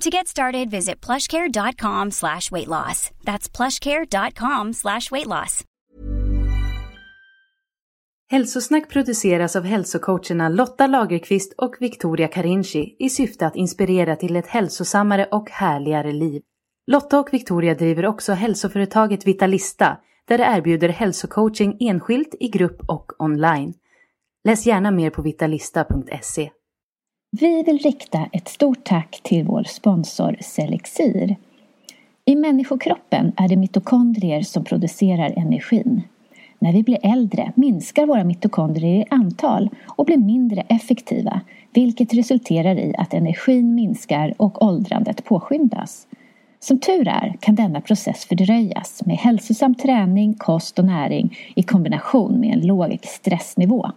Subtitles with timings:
[0.00, 3.10] To get started, visit plushcare.com slash weight loss.
[3.24, 5.64] That's plushcare.com slash weight loss.
[8.30, 14.46] Hälsosnack produceras av hälsocoacherna Lotta Lagerqvist och Victoria Carinci i syfte att inspirera till ett
[14.46, 16.42] hälsosammare och härligare liv.
[16.86, 19.96] Lotta och Victoria driver också hälsoföretaget Vitalista
[20.28, 23.74] där de erbjuder hälsocoaching enskilt, i grupp och online.
[24.44, 26.50] Läs gärna mer på vitalista.se.
[27.40, 31.36] Vi vill rikta ett stort tack till vår sponsor Selexir.
[32.24, 36.02] I människokroppen är det mitokondrier som producerar energin.
[36.58, 41.40] När vi blir äldre minskar våra mitokondrier i antal och blir mindre effektiva
[41.72, 46.06] vilket resulterar i att energin minskar och åldrandet påskyndas.
[46.60, 52.40] Som tur är kan denna process fördröjas med hälsosam träning, kost och näring i kombination
[52.40, 53.90] med en låg stressnivå.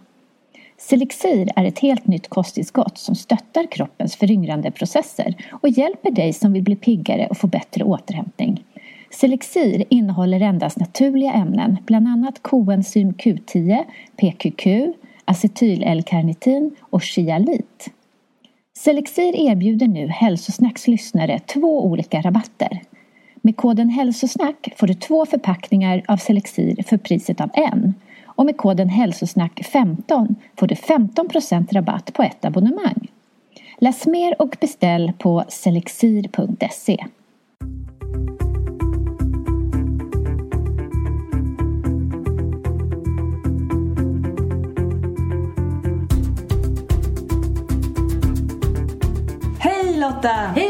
[0.80, 6.52] Selexir är ett helt nytt kosttillskott som stöttar kroppens föryngrande processer och hjälper dig som
[6.52, 8.64] vill bli piggare och få bättre återhämtning.
[9.10, 13.84] Selexir innehåller endast naturliga ämnen, bland annat koenzym Q10,
[14.16, 14.66] PQQ,
[15.24, 17.90] acetyl-L-karnitin och chialit.
[18.78, 22.82] Selexir erbjuder nu Hälsosnacks lyssnare två olika rabatter.
[23.42, 27.94] Med koden hälsosnack får du två förpackningar av Selexir för priset av en
[28.38, 31.28] och med koden hälsosnack15 får du 15
[31.70, 33.08] rabatt på ett abonnemang.
[33.78, 37.06] Läs mer och beställ på selexir.se.
[49.58, 50.28] Hej Lotta!
[50.28, 50.67] Hej!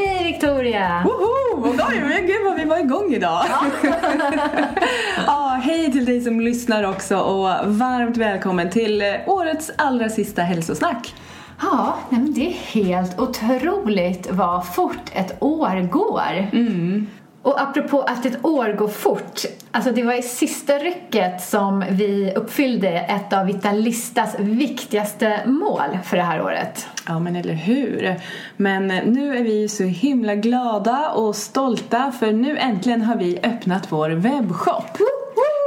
[1.89, 3.45] Oj, men gud vad vi var igång idag!
[5.27, 11.15] ja, hej till dig som lyssnar också och varmt välkommen till årets allra sista hälsosnack.
[11.63, 16.49] Ja, nej men det är helt otroligt vad fort ett år går.
[16.53, 17.07] Mm.
[17.43, 19.41] Och apropå att ett år går fort,
[19.71, 26.17] alltså det var i sista rycket som vi uppfyllde ett av Vitalistas viktigaste mål för
[26.17, 26.87] det här året.
[27.07, 28.17] Ja, men eller hur?
[28.57, 33.93] Men nu är vi så himla glada och stolta för nu äntligen har vi öppnat
[33.93, 34.99] vår webbshop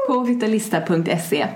[0.08, 1.48] på vitalista.se.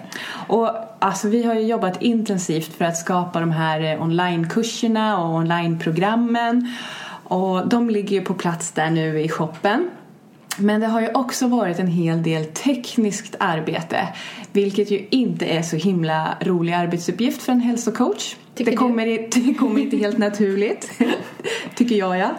[0.48, 6.74] Och alltså vi har ju jobbat intensivt för att skapa de här onlinekurserna och onlineprogrammen
[7.24, 9.90] och de ligger ju på plats där nu i shoppen.
[10.58, 14.08] Men det har ju också varit en hel del tekniskt arbete
[14.52, 18.36] vilket ju inte är så himla rolig arbetsuppgift för en hälsocoach.
[18.56, 19.06] Tycker det kommer,
[19.46, 20.92] det kommer inte helt naturligt,
[21.76, 22.30] tycker jag ja.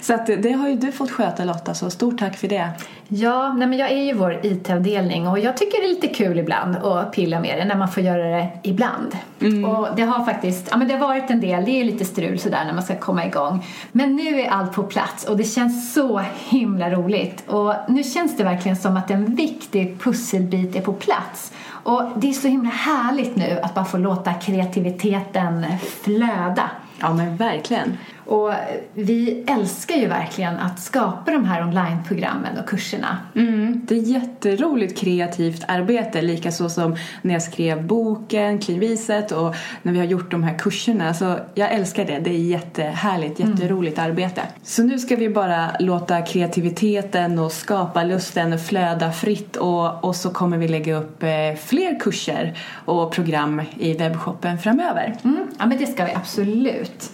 [0.00, 2.70] Så att det har ju du fått sköta Lotta, så stort tack för det.
[3.08, 6.38] Ja, nej men jag är ju vår IT-avdelning och jag tycker det är lite kul
[6.38, 9.16] ibland att pilla med det när man får göra det ibland.
[9.40, 9.64] Mm.
[9.64, 12.04] Och det har faktiskt, ja men det har varit en del, det är ju lite
[12.04, 13.64] strul sådär när man ska komma igång.
[13.92, 17.44] Men nu är allt på plats och det känns så himla roligt.
[17.46, 21.52] Och nu känns det verkligen som att en viktig pusselbit är på plats.
[21.82, 25.66] Och det är så himla härligt nu att bara få låta kreativiteten
[26.02, 26.70] flöda.
[27.00, 27.98] Ja men verkligen.
[28.32, 28.52] Och
[28.94, 33.18] vi älskar ju verkligen att skapa de här onlineprogrammen och kurserna.
[33.34, 39.92] Mm, det är jätteroligt kreativt arbete, likaså som när jag skrev boken, Klivviset och när
[39.92, 41.14] vi har gjort de här kurserna.
[41.14, 44.42] Så jag älskar det, det är jättehärligt, jätteroligt arbete.
[44.62, 50.30] Så nu ska vi bara låta kreativiteten och skapa lusten flöda fritt och, och så
[50.30, 51.28] kommer vi lägga upp eh,
[51.64, 55.14] fler kurser och program i webbshoppen framöver.
[55.24, 57.10] Mm, ja men det ska vi absolut.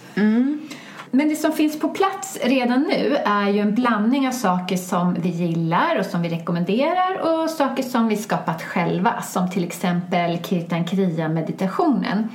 [1.11, 5.13] Men det som finns på plats redan nu är ju en blandning av saker som
[5.13, 10.37] vi gillar och som vi rekommenderar och saker som vi skapat själva som till exempel
[10.43, 12.29] Kirtan Kriya-meditationen.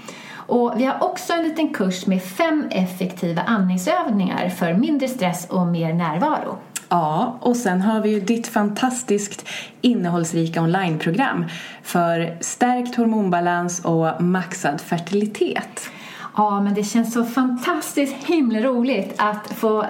[0.46, 5.66] Och vi har också en liten kurs med fem effektiva andningsövningar för mindre stress och
[5.66, 6.58] mer närvaro.
[6.88, 9.48] Ja, och sen har vi ju ditt fantastiskt
[9.80, 11.44] innehållsrika onlineprogram
[11.82, 15.90] för stärkt hormonbalans och maxad fertilitet.
[16.36, 19.84] Ja, men det känns så fantastiskt himla roligt att få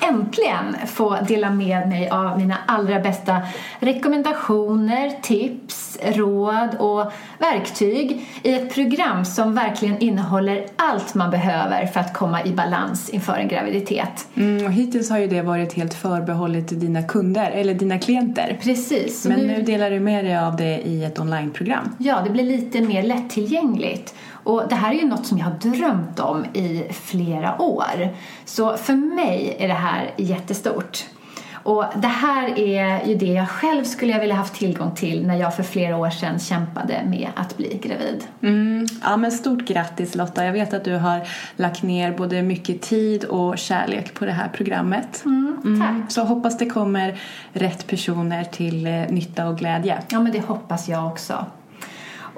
[0.00, 3.42] äntligen få dela med mig av mina allra bästa
[3.78, 12.00] rekommendationer, tips, råd och verktyg i ett program som verkligen innehåller allt man behöver för
[12.00, 14.28] att komma i balans inför en graviditet.
[14.34, 18.58] Mm, och hittills har ju det varit helt förbehållet dina kunder, eller dina klienter.
[18.62, 19.26] Precis.
[19.26, 19.46] Men nu...
[19.46, 21.94] nu delar du med dig av det i ett onlineprogram.
[21.98, 24.14] Ja, det blir lite mer lättillgängligt.
[24.48, 28.08] Och det här är ju något som jag har drömt om i flera år.
[28.44, 31.04] Så för mig är det här jättestort.
[31.52, 35.56] Och det här är ju det jag själv skulle vilja haft tillgång till när jag
[35.56, 38.24] för flera år sedan kämpade med att bli gravid.
[38.42, 38.86] Mm.
[39.02, 40.44] Ja, men stort grattis Lotta.
[40.44, 41.20] Jag vet att du har
[41.56, 45.22] lagt ner både mycket tid och kärlek på det här programmet.
[45.24, 45.90] Mm, tack.
[45.90, 46.06] Mm.
[46.08, 47.20] Så hoppas det kommer
[47.52, 50.02] rätt personer till eh, nytta och glädje.
[50.08, 51.46] Ja, men det hoppas jag också.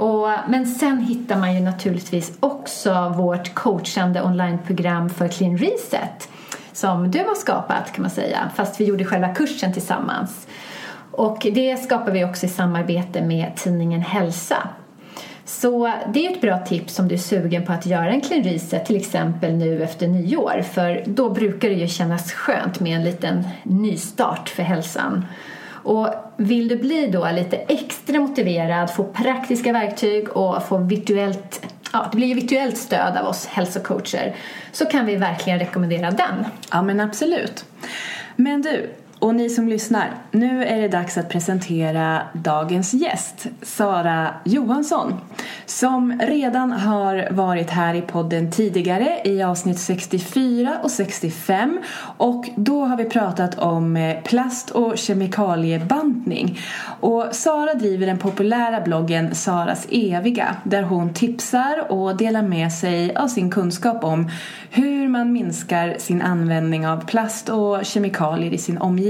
[0.01, 6.29] Och, men sen hittar man ju naturligtvis också vårt coachande onlineprogram för Clean Reset
[6.73, 10.47] som du har skapat kan man säga, fast vi gjorde själva kursen tillsammans.
[11.11, 14.69] Och det skapar vi också i samarbete med tidningen Hälsa.
[15.45, 18.43] Så det är ett bra tips om du är sugen på att göra en clean
[18.43, 23.05] reset till exempel nu efter nyår för då brukar det ju kännas skönt med en
[23.05, 25.25] liten nystart för hälsan.
[25.83, 32.09] Och vill du bli då lite extra motiverad, få praktiska verktyg och få virtuellt Ja,
[32.13, 34.35] det blir ju virtuellt stöd av oss hälsocoacher
[34.73, 36.45] så kan vi verkligen rekommendera den.
[36.73, 37.65] Ja, men absolut.
[38.37, 38.91] Men du,
[39.21, 45.21] och ni som lyssnar, nu är det dags att presentera dagens gäst, Sara Johansson,
[45.67, 51.81] som redan har varit här i podden tidigare i avsnitt 64 och 65
[52.17, 56.59] och då har vi pratat om eh, plast och kemikaliebantning.
[57.01, 63.17] Och Sara driver den populära bloggen Saras eviga där hon tipsar och delar med sig
[63.17, 64.31] av sin kunskap om
[64.71, 69.10] hur man minskar sin användning av plast och kemikalier i sin omgivning.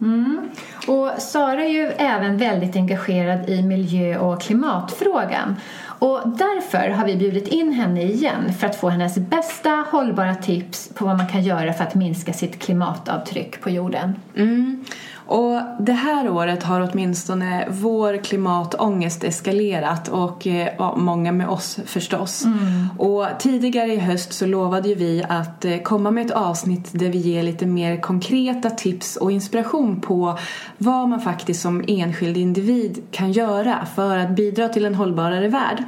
[0.00, 0.48] Mm.
[0.86, 5.56] Och Sara är ju även väldigt engagerad i miljö och klimatfrågan.
[5.98, 10.90] Och därför har vi bjudit in henne igen för att få hennes bästa hållbara tips
[10.94, 14.16] på vad man kan göra för att minska sitt klimatavtryck på jorden.
[14.36, 14.84] Mm.
[15.26, 21.78] Och det här året har åtminstone vår klimatångest eskalerat och eh, ja, många med oss
[21.86, 22.44] förstås.
[22.44, 22.88] Mm.
[22.98, 27.08] Och tidigare i höst så lovade ju vi att eh, komma med ett avsnitt där
[27.08, 30.38] vi ger lite mer konkreta tips och inspiration på
[30.78, 35.84] vad man faktiskt som enskild individ kan göra för att bidra till en hållbarare värld.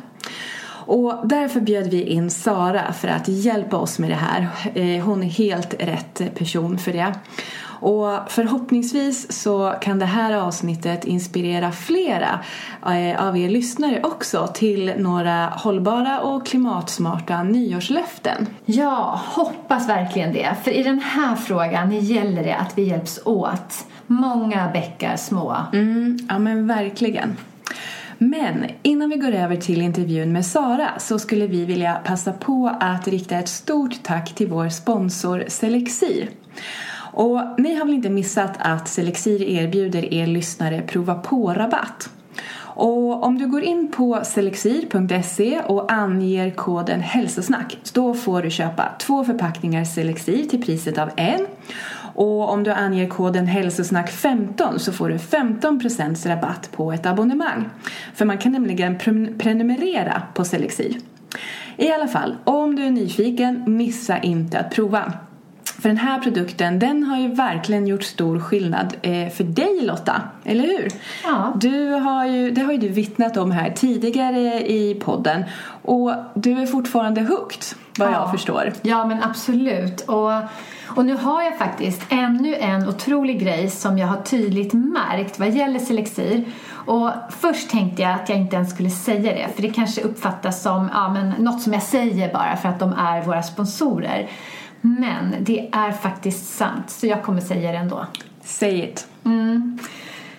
[0.87, 4.49] Och därför bjöd vi in Sara för att hjälpa oss med det här.
[4.75, 7.15] Eh, hon är helt rätt person för det.
[7.81, 12.41] Och förhoppningsvis så kan det här avsnittet inspirera flera
[12.87, 18.47] eh, av er lyssnare också till några hållbara och klimatsmarta nyårslöften.
[18.65, 20.57] Ja, hoppas verkligen det.
[20.65, 23.87] För i den här frågan gäller det att vi hjälps åt.
[24.07, 25.57] Många bäckar små.
[25.73, 27.37] Mm, ja men verkligen.
[28.19, 32.77] Men innan vi går över till intervjun med Sara så skulle vi vilja passa på
[32.81, 36.29] att rikta ett stort tack till vår sponsor Selexir.
[37.17, 42.11] Och ni har väl inte missat att Selexir erbjuder er lyssnare prova på-rabatt?
[42.59, 48.89] Och om du går in på selexir.se och anger koden hälsosnack då får du köpa
[48.99, 51.47] två förpackningar Selexir till priset av en.
[52.15, 57.69] Och om du anger koden hälsosnack 15 så får du 15% rabatt på ett abonnemang.
[58.15, 58.99] För man kan nämligen
[59.39, 60.97] prenumerera på Selexir.
[61.77, 65.13] I alla fall, om du är nyfiken, missa inte att prova.
[65.87, 70.23] För den här produkten den har ju verkligen gjort stor skillnad eh, för dig Lotta,
[70.45, 70.89] eller hur?
[71.25, 71.53] Ja.
[71.57, 75.45] Du har ju, det har ju du vittnat om här tidigare i podden
[75.83, 77.63] och du är fortfarande hooked
[77.99, 78.13] vad ja.
[78.13, 78.73] jag förstår.
[78.83, 80.01] Ja men absolut.
[80.01, 80.33] Och,
[80.97, 85.51] och nu har jag faktiskt ännu en otrolig grej som jag har tydligt märkt vad
[85.51, 86.45] gäller Selexir.
[86.87, 90.63] Och först tänkte jag att jag inte ens skulle säga det för det kanske uppfattas
[90.63, 94.29] som ja, men något som jag säger bara för att de är våra sponsorer.
[94.81, 98.07] Men det är faktiskt sant, så jag kommer säga det ändå.
[98.45, 99.07] Say it.
[99.25, 99.79] Mm.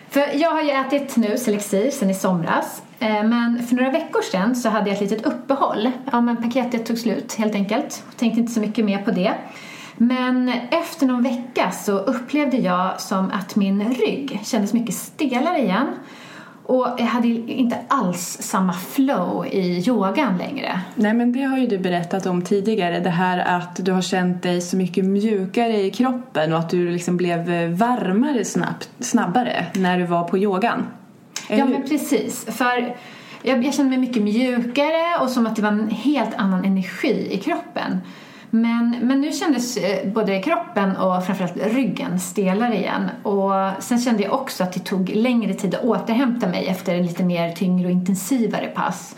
[0.10, 2.82] För jag har ju ätit nu Selexir sen i somras.
[3.00, 5.91] Eh, men för några veckor sedan så hade jag ett litet uppehåll.
[6.12, 8.03] Ja, men paketet tog slut helt enkelt.
[8.17, 9.34] Tänkte inte så mycket mer på det.
[9.98, 15.88] Men efter någon vecka så upplevde jag som att min rygg kändes mycket stelare igen.
[16.67, 20.81] Och jag hade inte alls samma flow i yogan längre.
[20.95, 23.00] Nej men det har ju du berättat om tidigare.
[23.00, 26.91] Det här att du har känt dig så mycket mjukare i kroppen och att du
[26.91, 30.88] liksom blev varmare snabbt, snabbare när du var på yogan.
[31.50, 32.45] Eller ja men precis.
[32.45, 32.95] För
[33.41, 37.27] jag, jag kände mig mycket mjukare och som att det var en helt annan energi
[37.31, 38.01] i kroppen.
[38.50, 43.10] Men, men nu kändes eh, både kroppen och framförallt ryggen stelare igen.
[43.24, 47.24] Och sen kände jag också att det tog längre tid att återhämta mig efter lite
[47.24, 49.16] mer tyngre och intensivare pass.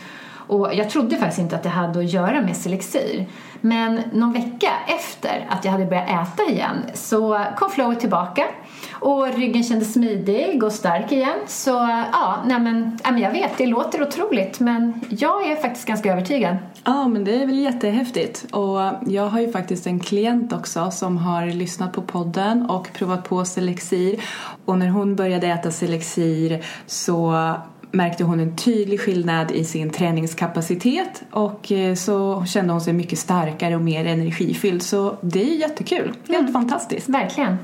[0.50, 3.26] Och jag trodde faktiskt inte att det hade att göra med Selexir.
[3.60, 8.44] Men någon vecka efter att jag hade börjat äta igen så kom flowet tillbaka
[8.92, 11.38] och ryggen kändes smidig och stark igen.
[11.46, 11.70] Så
[12.12, 16.12] ja, nej men, nej men jag vet, det låter otroligt men jag är faktiskt ganska
[16.12, 16.56] övertygad.
[16.84, 18.46] Ja, men det är väl jättehäftigt.
[18.52, 23.28] Och jag har ju faktiskt en klient också som har lyssnat på podden och provat
[23.28, 24.20] på Selexir.
[24.64, 27.54] Och när hon började äta Selexir så
[27.90, 33.18] märkte hon en tydlig skillnad i sin träningskapacitet och eh, så kände hon sig mycket
[33.18, 34.82] starkare och mer energifylld.
[34.82, 36.12] Så det är jättekul.
[36.28, 36.52] Helt mm.
[36.52, 37.08] fantastiskt.
[37.08, 37.56] Verkligen.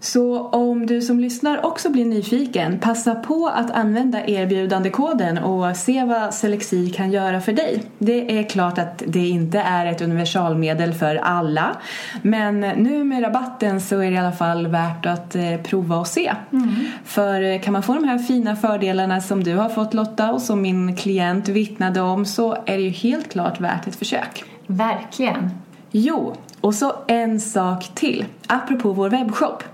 [0.00, 6.04] Så om du som lyssnar också blir nyfiken, passa på att använda erbjudandekoden och se
[6.04, 7.82] vad Selexi kan göra för dig.
[7.98, 11.76] Det är klart att det inte är ett universalmedel för alla,
[12.22, 16.06] men nu med rabatten så är det i alla fall värt att eh, prova och
[16.06, 16.32] se.
[16.52, 16.74] Mm.
[17.04, 20.42] För eh, kan man få de här fina fördelarna som du har fått Lotta och
[20.42, 24.44] som min klient vittnade om så är det ju helt klart värt ett försök.
[24.66, 25.50] Verkligen.
[25.90, 29.64] Jo, och så en sak till, apropå vår webbshop.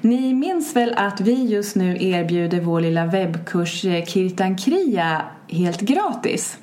[0.00, 5.80] Ni minns väl att vi just nu erbjuder vår lilla webbkurs eh, Kirtan Kriya helt
[5.80, 6.58] gratis?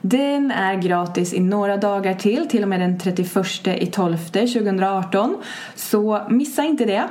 [0.00, 5.36] Den är gratis i några dagar till, till och med den 31 i 12 2018.
[5.74, 7.08] Så missa inte det.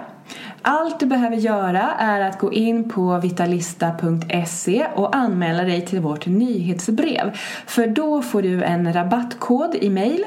[0.68, 6.26] Allt du behöver göra är att gå in på vitalista.se och anmäla dig till vårt
[6.26, 7.38] nyhetsbrev.
[7.66, 10.26] För då får du en rabattkod i mail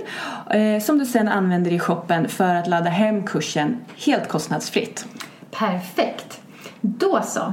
[0.51, 3.77] eh, som du sen använder i shoppen för att ladda hem kursen
[4.07, 5.07] helt kostnadsfritt.
[5.51, 6.41] Perfekt!
[6.81, 7.53] Då så.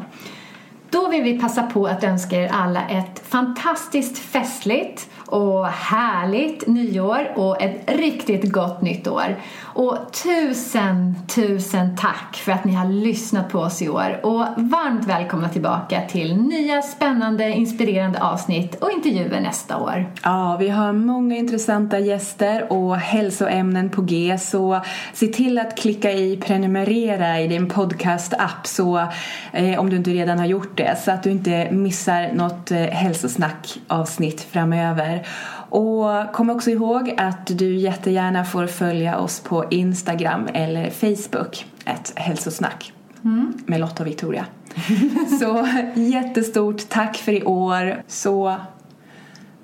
[0.89, 7.31] Då vill vi passa på att önska er alla ett fantastiskt festligt och härligt nyår
[7.35, 9.35] och ett riktigt gott nytt år.
[9.75, 15.05] Och tusen, tusen tack för att ni har lyssnat på oss i år och varmt
[15.05, 20.05] välkomna tillbaka till nya spännande, inspirerande avsnitt och intervjuer nästa år.
[20.23, 24.81] Ja, vi har många intressanta gäster och hälsoämnen på G så
[25.13, 29.07] se till att klicka i prenumerera i din podcast-app så
[29.53, 32.77] eh, om du inte redan har gjort det så att du inte missar något eh,
[32.77, 35.27] hälsosnack-avsnitt framöver.
[35.69, 42.13] Och kom också ihåg att du jättegärna får följa oss på Instagram eller Facebook, ett
[42.15, 42.93] hälsosnack
[43.23, 43.53] mm.
[43.65, 44.45] med Lotta och Victoria.
[45.39, 48.03] Så jättestort tack för i år.
[48.07, 48.55] Så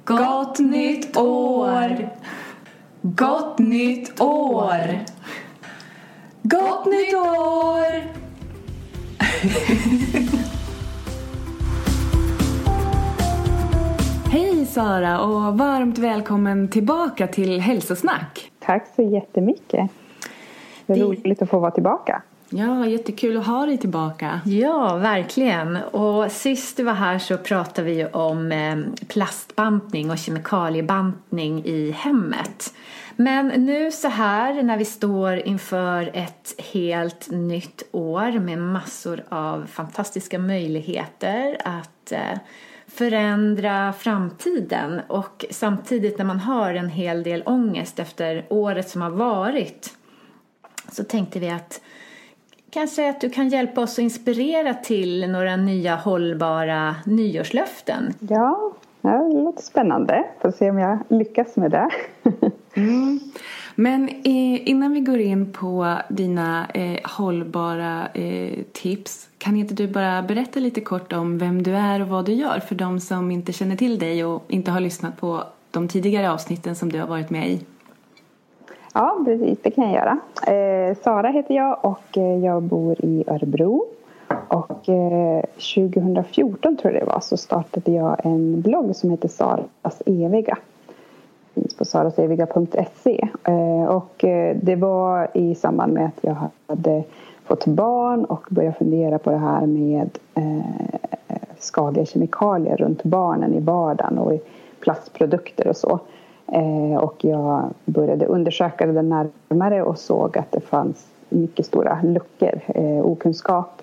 [0.05, 2.10] gott, gott nytt år!
[3.01, 5.00] Gott nytt år!
[6.43, 8.22] Gott nytt år!
[14.31, 18.51] Hej Sara och varmt välkommen tillbaka till Hälsosnack.
[18.59, 19.89] Tack så jättemycket.
[20.85, 21.03] Det är det...
[21.03, 22.21] roligt att få vara tillbaka.
[22.50, 24.41] Ja, jättekul att ha dig tillbaka.
[24.45, 25.75] Ja, verkligen.
[25.77, 32.73] Och sist du var här så pratade vi om eh, plastbantning och kemikaliebantning i hemmet.
[33.15, 39.65] Men nu så här när vi står inför ett helt nytt år med massor av
[39.65, 42.38] fantastiska möjligheter att eh,
[42.93, 49.10] förändra framtiden och samtidigt när man har en hel del ångest efter året som har
[49.10, 49.98] varit
[50.91, 51.81] så tänkte vi att
[52.69, 58.13] kanske att du kan hjälpa oss att inspirera till några nya hållbara nyårslöften.
[58.19, 60.24] Ja, det låter spännande.
[60.41, 61.89] Får se om jag lyckas med det.
[62.74, 63.19] mm.
[63.75, 70.21] Men innan vi går in på dina eh, hållbara eh, tips kan inte du bara
[70.21, 73.53] berätta lite kort om vem du är och vad du gör för de som inte
[73.53, 77.29] känner till dig och inte har lyssnat på de tidigare avsnitten som du har varit
[77.29, 77.62] med i?
[78.93, 79.60] Ja, precis.
[79.62, 80.19] Det kan jag göra.
[80.55, 83.86] Eh, Sara heter jag och eh, jag bor i Örebro.
[84.48, 85.43] Och eh,
[85.75, 90.57] 2014 tror jag det var så startade jag en blogg som heter Saras eviga
[91.53, 93.27] finns på saraseviga.se.
[93.43, 96.36] Eh, och eh, det var i samband med att jag
[96.67, 97.03] hade
[97.51, 101.00] fått barn och började fundera på det här med eh,
[101.60, 104.41] skadliga kemikalier runt barnen i vardagen och i
[104.79, 106.00] plastprodukter och så.
[106.48, 112.60] Eh, och jag började undersöka det närmare och såg att det fanns mycket stora luckor,
[112.67, 113.81] eh, okunskap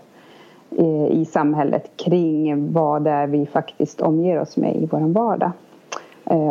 [0.70, 5.50] eh, i samhället kring vad det är vi faktiskt omger oss med i vår vardag.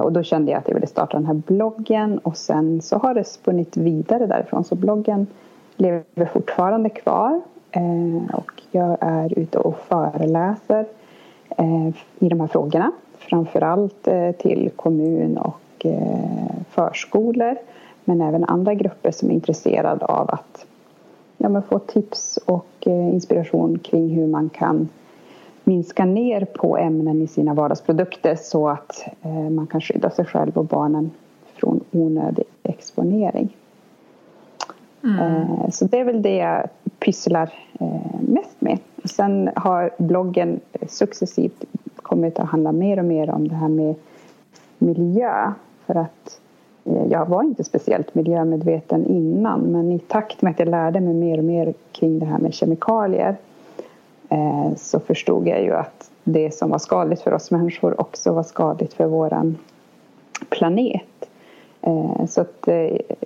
[0.03, 3.13] Och då kände jag att jag ville starta den här bloggen och sen så har
[3.13, 4.63] det spunnit vidare därifrån.
[4.63, 5.27] Så bloggen
[5.77, 7.41] lever fortfarande kvar
[7.71, 10.85] eh, och jag är ute och föreläser
[11.57, 11.87] eh,
[12.19, 12.91] i de här frågorna.
[13.17, 15.85] Framförallt eh, till kommun och
[16.69, 17.57] förskolor
[18.07, 20.65] men även andra grupper som är intresserade av att
[21.37, 24.89] ja, men få tips och eh, inspiration kring hur man kan
[25.63, 30.57] minska ner på ämnen i sina vardagsprodukter så att eh, man kan skydda sig själv
[30.57, 31.11] och barnen
[31.55, 33.55] från onödig exponering.
[35.03, 35.19] Mm.
[35.19, 36.67] Eh, så det är väl det jag
[36.99, 38.79] pysslar eh, mest med.
[39.03, 41.63] Sen har bloggen eh, successivt
[41.95, 43.95] kommit att handla mer och mer om det här med
[44.77, 45.51] miljö.
[45.85, 46.39] För att
[47.09, 51.37] jag var inte speciellt miljömedveten innan men i takt med att jag lärde mig mer
[51.37, 53.35] och mer kring det här med kemikalier
[54.75, 58.93] så förstod jag ju att det som var skadligt för oss människor också var skadligt
[58.93, 59.57] för våran
[60.49, 61.29] planet.
[62.27, 62.67] Så att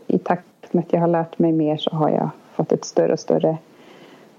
[0.08, 3.14] i takt med att jag har lärt mig mer så har jag fått ett större
[3.14, 3.58] och större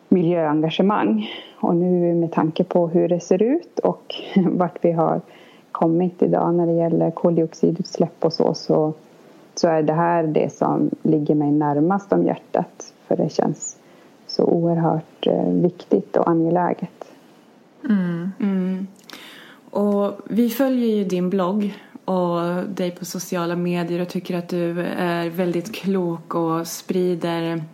[0.09, 1.31] miljöengagemang.
[1.61, 5.21] Och nu med tanke på hur det ser ut och vart vi har
[5.73, 8.93] kommit idag när det gäller koldioxidutsläpp och så, så
[9.55, 12.93] så är det här det som ligger mig närmast om hjärtat.
[13.07, 13.77] För det känns
[14.27, 17.05] så oerhört eh, viktigt och angeläget.
[17.85, 18.31] Mm.
[18.41, 18.87] Mm.
[19.71, 21.75] Och vi följer ju din blogg
[22.05, 27.65] och dig på sociala medier och tycker att du är väldigt klok och sprider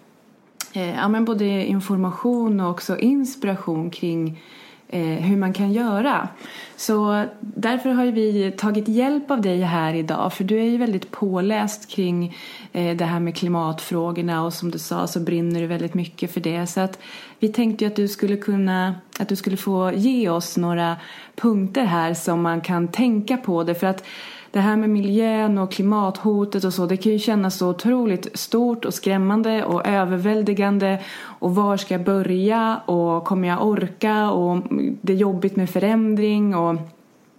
[0.73, 4.43] eh, ja, men både information och också inspiration kring
[4.89, 6.29] eh, hur man kan göra.
[6.77, 11.11] Så därför har vi tagit hjälp av dig här idag för du är ju väldigt
[11.11, 12.37] påläst kring
[12.73, 16.41] eh, det här med klimatfrågorna och som du sa så brinner du väldigt mycket för
[16.41, 16.67] det.
[16.67, 16.99] Så att
[17.39, 20.97] vi tänkte ju att du skulle kunna, att du skulle få ge oss några
[21.37, 24.05] punkter här som man kan tänka på det för att
[24.51, 28.85] det här med miljön och klimathotet och så, det kan ju kännas så otroligt stort
[28.85, 31.03] och skrämmande och överväldigande.
[31.21, 34.63] Och var ska jag börja och kommer jag orka och
[35.01, 36.77] det är jobbigt med förändring och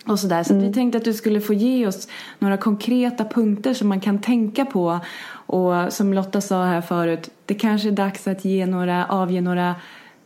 [0.08, 0.44] och sådär.
[0.44, 0.68] Så mm.
[0.68, 2.08] vi tänkte att du skulle få ge oss
[2.40, 5.00] några konkreta punkter som man kan tänka på.
[5.32, 9.76] Och som Lotta sa här förut, det kanske är dags att ge några, avge några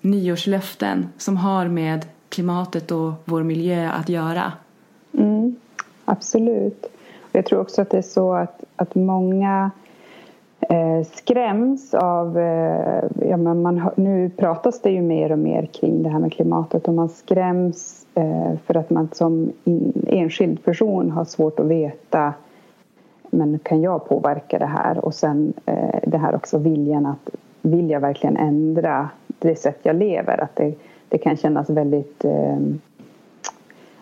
[0.01, 4.51] nyårslöften som har med klimatet och vår miljö att göra.
[5.13, 5.55] Mm.
[6.05, 6.85] Absolut.
[7.31, 9.71] Jag tror också att det är så att, att många
[10.59, 12.37] eh, skräms av...
[12.37, 16.33] Eh, ja, men man, nu pratas det ju mer och mer kring det här med
[16.33, 21.65] klimatet och man skräms eh, för att man som in, enskild person har svårt att
[21.65, 22.33] veta
[23.33, 25.05] men kan jag påverka det här?
[25.05, 27.29] Och sen eh, det här också viljan att
[27.61, 30.43] vill jag verkligen ändra det sätt jag lever?
[30.43, 30.73] Att det,
[31.09, 32.57] det kan kännas väldigt eh,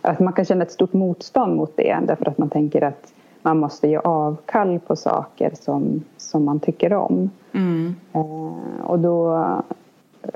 [0.01, 3.59] att man kan känna ett stort motstånd mot det därför att man tänker att man
[3.59, 7.29] måste ge avkall på saker som, som man tycker om.
[7.53, 7.95] Mm.
[8.13, 9.45] Eh, och då,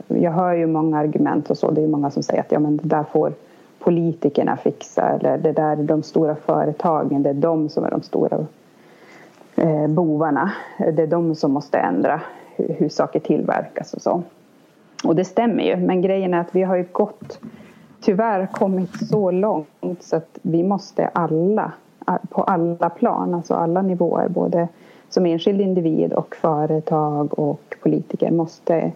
[0.08, 1.71] jag hör ju många argument och så.
[1.71, 3.34] Det är många som säger att ja, men det där får
[3.80, 7.23] politikerna fixa eller det där är de stora företagen.
[7.23, 8.45] Det är de som är de stora
[9.56, 10.51] eh, bovarna.
[10.78, 12.21] Det är de som måste ändra
[12.56, 14.23] hur, hur saker tillverkas och så.
[15.04, 15.78] Och det stämmer ju.
[15.78, 17.39] Men grejen är att vi har ju gått
[18.06, 21.72] tyvärr kommit så långt så att vi måste alla,
[22.30, 24.68] på alla plan, alltså alla nivåer, både
[25.10, 28.91] som enskild individ och företag och politiker måste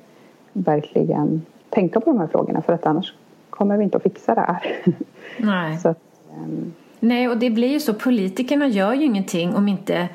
[0.54, 3.14] verkligen tänka på de här frågorna för att annars
[3.50, 4.62] kommer vi inte att fixa det här.
[5.38, 5.78] Nej.
[5.78, 6.04] så att,
[6.44, 6.74] um...
[7.00, 7.94] Nej, och det blir ju så.
[7.94, 10.10] Politikerna gör ju ingenting om inte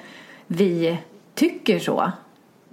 [0.47, 0.99] vi
[1.35, 2.13] tycker så.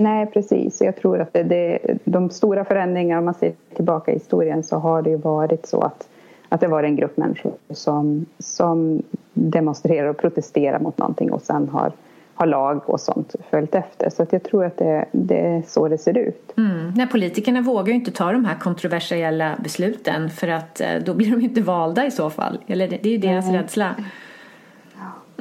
[0.04, 0.82] Nej, precis.
[0.82, 4.78] Jag tror att det, det, de stora förändringarna, om man ser tillbaka i historien så
[4.78, 6.08] har det ju varit så att
[6.52, 11.70] att det var en grupp människor som, som demonstrerar och protesterar mot någonting och sen
[11.70, 11.92] har,
[12.34, 14.10] har lag och sånt följt efter.
[14.10, 16.54] Så att jag tror att det, det är så det ser ut.
[16.58, 16.94] Mm.
[16.96, 21.32] Nej, politikerna vågar ju inte ta de här kontroversiella besluten för att eh, då blir
[21.32, 22.58] de inte valda i så fall.
[22.68, 23.62] Eller det, det är ju deras mm.
[23.62, 23.96] rädsla.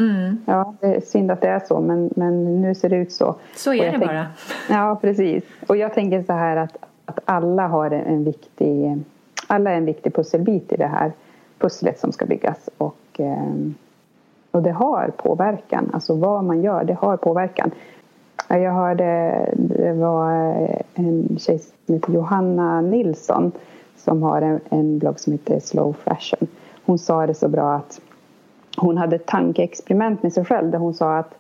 [0.01, 0.39] Mm.
[0.47, 3.35] Ja, det är synd att det är så men, men nu ser det ut så.
[3.57, 4.27] Så är det tänk, bara.
[4.69, 5.45] Ja, precis.
[5.67, 8.99] Och jag tänker så här att, att alla har en, en viktig
[9.51, 11.13] alla är en viktig pusselbit i det här
[11.59, 12.69] pusslet som ska byggas.
[12.79, 13.55] Och, eh,
[14.51, 15.91] och det har påverkan.
[15.93, 17.71] Alltså vad man gör, det har påverkan.
[18.49, 20.31] Jag hörde, det var
[20.95, 23.53] en tjej som heter Johanna Nilsson
[23.97, 26.49] som har en, en blogg som heter Slow Fashion.
[26.85, 28.01] Hon sa det så bra att
[28.77, 31.35] hon hade ett tankeexperiment med sig själv där hon sa att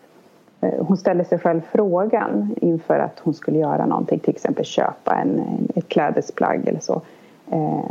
[0.61, 5.15] eh, hon ställde sig själv frågan inför att hon skulle göra någonting, till exempel köpa
[5.15, 5.43] en,
[5.75, 7.03] ett klädesplagg eller så.
[7.51, 7.91] eh,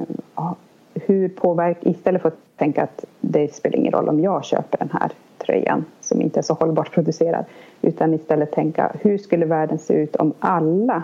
[0.93, 4.89] hur påverkar, istället för att tänka att det spelar ingen roll om jag köper den
[4.93, 7.45] här tröjan som inte är så hållbart producerad
[7.82, 11.04] utan istället tänka hur skulle världen se ut om alla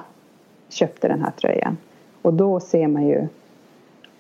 [0.69, 1.78] köpte den här tröjan
[2.21, 3.28] och då ser man ju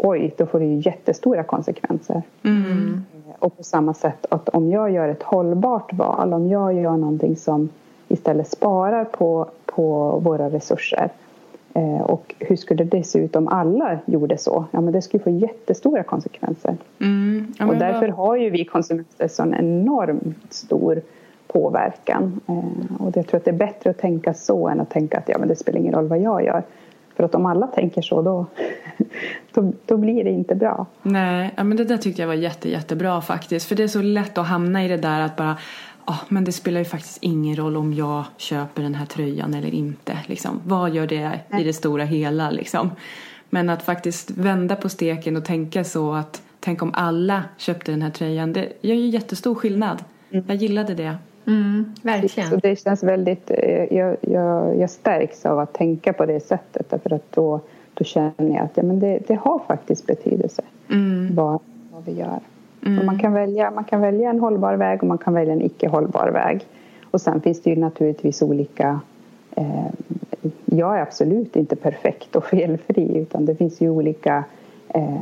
[0.05, 2.21] oj, då får det ju jättestora konsekvenser.
[2.43, 3.05] Mm.
[3.39, 7.35] Och på samma sätt att om jag gör ett hållbart val, om jag gör någonting
[7.35, 7.69] som
[8.07, 11.09] istället sparar på, på våra resurser
[11.73, 14.65] eh, och hur skulle det se ut om alla gjorde så?
[14.71, 16.77] Ja, men det skulle få jättestora konsekvenser.
[16.99, 17.53] Mm.
[17.59, 21.01] Ja, och därför har ju vi konsumenter sån enormt stor
[21.47, 22.41] påverkan.
[22.47, 25.29] Eh, och jag tror att det är bättre att tänka så än att tänka att
[25.29, 26.63] ja, men det spelar ingen roll vad jag gör.
[27.15, 28.45] För att om alla tänker så då,
[29.53, 30.85] då, då, blir det inte bra.
[31.01, 33.67] Nej, ja, men det där tyckte jag var jätte, jättebra faktiskt.
[33.67, 35.57] För det är så lätt att hamna i det där att bara
[36.07, 39.73] oh, men det spelar ju faktiskt ingen roll om jag köper den här tröjan eller
[39.73, 40.17] inte.
[40.27, 40.61] Liksom.
[40.65, 42.91] Vad gör det i det stora hela liksom?
[43.49, 48.01] Men att faktiskt vända på steken och tänka så att tänk om alla köpte den
[48.01, 48.53] här tröjan.
[48.53, 50.03] Det gör ju jättestor skillnad.
[50.31, 50.45] Mm.
[50.47, 51.15] Jag gillade det.
[51.47, 52.49] Mm, verkligen.
[52.49, 56.89] Så det känns väldigt, eh, jag, jag, jag stärks av att tänka på det sättet
[56.89, 57.61] därför att då,
[57.97, 61.35] då känner jag att ja, men det, det har faktiskt betydelse mm.
[61.35, 61.59] vad,
[61.91, 62.39] vad vi gör.
[62.85, 63.05] Mm.
[63.05, 65.87] man, kan välja, man kan välja en hållbar väg och man kan välja en icke
[65.87, 66.65] hållbar väg.
[67.11, 68.99] Och sen finns det ju naturligtvis olika
[69.55, 69.85] eh,
[70.65, 74.43] jag är absolut inte perfekt och felfri utan det finns ju olika
[74.87, 75.21] eh,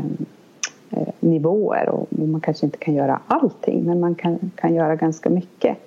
[0.90, 5.30] eh nivåer och man kanske inte kan göra allting men man kan, kan göra ganska
[5.30, 5.78] mycket.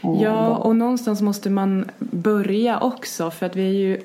[0.00, 4.00] Ja, och någonstans måste man börja också för att vi är ju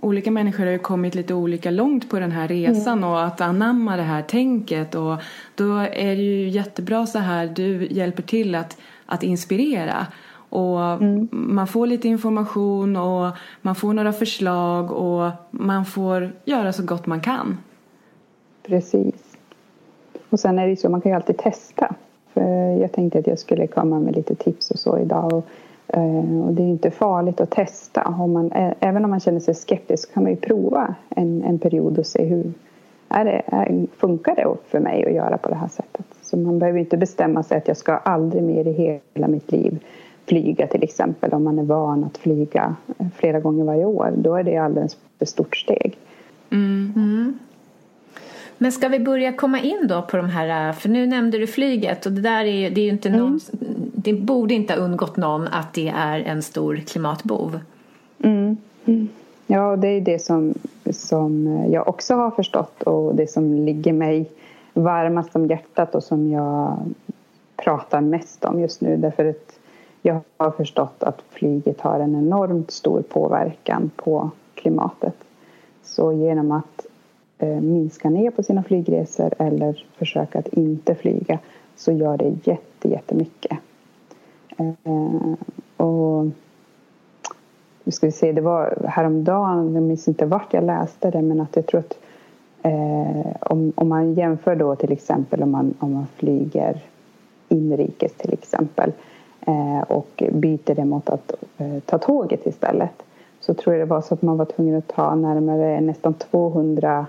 [0.00, 3.10] olika människor har ju kommit lite olika långt på den här resan mm.
[3.10, 5.16] och att anamma det här tänket och
[5.54, 8.76] då är det ju jättebra så här du hjälper till att,
[9.06, 10.06] att inspirera
[10.50, 11.28] och mm.
[11.30, 17.06] man får lite information och man får några förslag och man får göra så gott
[17.06, 17.58] man kan.
[18.62, 19.36] Precis.
[20.30, 21.94] Och sen är det ju så, man kan ju alltid testa.
[22.34, 25.32] För jag tänkte att jag skulle komma med lite tips och så idag.
[25.32, 25.44] Och,
[25.86, 28.14] eh, och det är inte farligt att testa.
[28.18, 31.98] Om man, även om man känner sig skeptisk kan man ju prova en, en period
[31.98, 32.52] och se hur
[33.08, 36.06] är det, är, funkar det för mig att göra på det här sättet.
[36.22, 39.78] Så man behöver inte bestämma sig att jag ska aldrig mer i hela mitt liv
[40.26, 42.76] flyga till exempel om man är van att flyga
[43.14, 44.12] flera gånger varje år.
[44.16, 45.98] Då är det alldeles för stort steg.
[46.50, 47.38] Mm.
[48.62, 52.06] Men ska vi börja komma in då på de här, för nu nämnde du flyget
[52.06, 53.20] och det där är ju, det är ju inte mm.
[53.20, 53.40] någon,
[53.94, 57.60] det borde inte ha undgått någon att det är en stor klimatbov.
[58.22, 58.56] Mm.
[58.84, 59.08] Mm.
[59.46, 60.54] Ja, det är det som,
[60.90, 64.30] som jag också har förstått och det som ligger mig
[64.74, 66.78] varmast om hjärtat och som jag
[67.56, 69.58] pratar mest om just nu därför att
[70.02, 75.14] jag har förstått att flyget har en enormt stor påverkan på klimatet.
[75.82, 76.86] Så genom att
[77.42, 81.38] Eh, minska ner på sina flygresor eller försöka att inte flyga
[81.76, 83.58] så gör det jätte, jättemycket.
[84.56, 85.32] Eh,
[85.76, 86.24] och
[87.84, 91.40] nu ska vi se, det var häromdagen, jag minns inte vart jag läste det men
[91.40, 91.98] att jag tror att
[92.62, 96.80] eh, om, om man jämför då till exempel om man, om man flyger
[97.48, 98.92] inrikes till exempel
[99.46, 103.02] eh, och byter det mot att eh, ta tåget istället
[103.40, 107.06] så tror jag det var så att man var tvungen att ta närmare nästan 200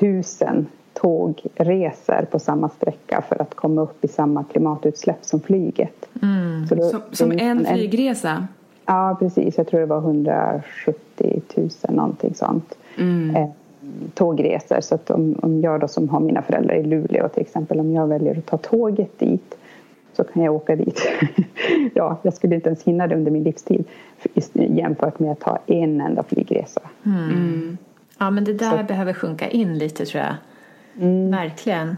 [0.00, 6.08] tusen tågresor på samma sträcka för att komma upp i samma klimatutsläpp som flyget.
[6.22, 6.66] Mm.
[6.70, 8.46] Då, som, som en flygresa?
[8.86, 9.58] Ja, precis.
[9.58, 12.74] Jag tror det var 170 000 någonting sånt.
[12.98, 13.36] Mm.
[13.36, 13.48] Eh,
[14.14, 14.80] tågresor.
[14.80, 17.92] Så att om, om jag då som har mina föräldrar i Luleå till exempel, om
[17.92, 19.56] jag väljer att ta tåget dit
[20.12, 21.00] så kan jag åka dit.
[21.94, 23.84] ja, jag skulle inte ens hinna det under min livstid
[24.52, 26.80] jämfört med att ta en enda flygresa.
[27.06, 27.78] Mm.
[28.22, 28.84] Ja, men det där så.
[28.84, 30.34] behöver sjunka in lite tror jag.
[30.98, 31.30] Mm.
[31.30, 31.96] Verkligen.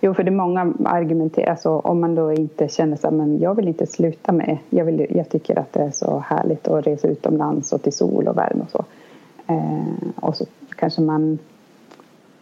[0.00, 3.54] Jo, för det är många argumenterar alltså om man då inte känner så men jag
[3.54, 7.08] vill inte sluta med, jag, vill, jag tycker att det är så härligt att resa
[7.08, 8.84] utomlands och till sol och värme och så.
[9.46, 10.46] Eh, och så
[10.76, 11.38] kanske man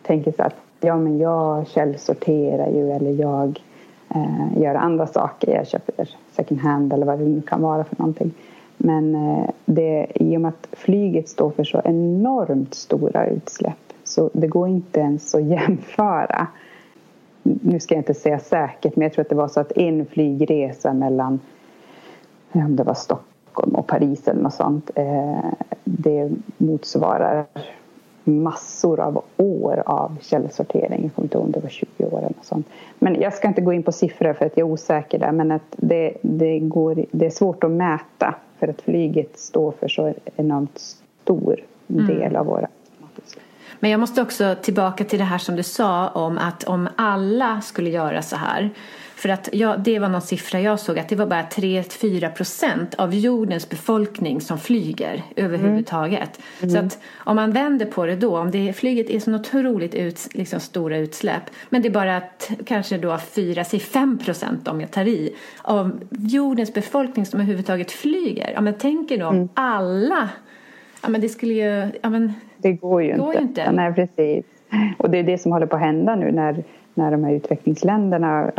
[0.02, 3.60] tänker så att ja men jag källsorterar ju eller jag
[4.14, 7.96] eh, gör andra saker, jag köper second hand eller vad det nu kan vara för
[7.98, 8.34] någonting.
[8.86, 14.30] Men eh, det, i och med att flyget står för så enormt stora utsläpp så
[14.32, 16.46] det går inte ens att jämföra.
[17.42, 20.06] Nu ska jag inte säga säkert men jag tror att det var så att en
[20.06, 21.40] flygresa mellan
[22.52, 25.50] om det var Stockholm och Paris eller något sånt eh,
[25.84, 27.46] det motsvarar
[28.26, 31.02] massor av år av källsortering.
[31.02, 32.66] Jag kommer inte ihåg om det var 20 år eller sånt.
[32.98, 35.52] Men jag ska inte gå in på siffror för att jag är osäker där men
[35.52, 40.14] att det, det, går, det är svårt att mäta för att flyget står för så
[40.36, 42.36] enormt stor del mm.
[42.36, 42.68] av våra
[43.80, 47.60] Men jag måste också tillbaka till det här som du sa om att om alla
[47.60, 48.70] skulle göra så här
[49.16, 52.94] för att ja, det var någon siffra jag såg att det var bara 3-4 procent
[52.94, 56.40] av jordens befolkning som flyger överhuvudtaget.
[56.60, 56.70] Mm.
[56.70, 60.28] Så att om man vänder på det då, om det, flyget är så otroligt ut,
[60.34, 65.04] liksom stora utsläpp men det är bara att, kanske då 4-5 procent om jag tar
[65.04, 68.50] i av jordens befolkning som överhuvudtaget flyger.
[68.54, 69.48] Ja men tänker då mm.
[69.54, 70.28] alla,
[71.02, 72.34] ja men det skulle ju, ja men
[72.66, 73.42] det går ju går inte.
[73.42, 73.72] inte.
[73.72, 74.44] Nej precis.
[74.98, 78.52] Och det är det som håller på att hända nu när, när de här utvecklingsländerna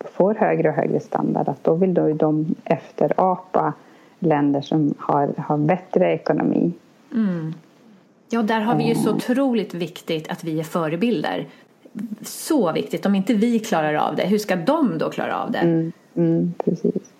[0.00, 3.72] får högre och högre standard att då vill då de efterapa
[4.18, 6.72] länder som har, har bättre ekonomi.
[7.12, 7.54] Mm.
[8.30, 11.46] Ja, där har vi ju så otroligt viktigt att vi är förebilder.
[12.22, 13.06] Så viktigt.
[13.06, 15.58] Om inte vi klarar av det, hur ska de då klara av det?
[15.58, 17.12] Mm, mm, precis.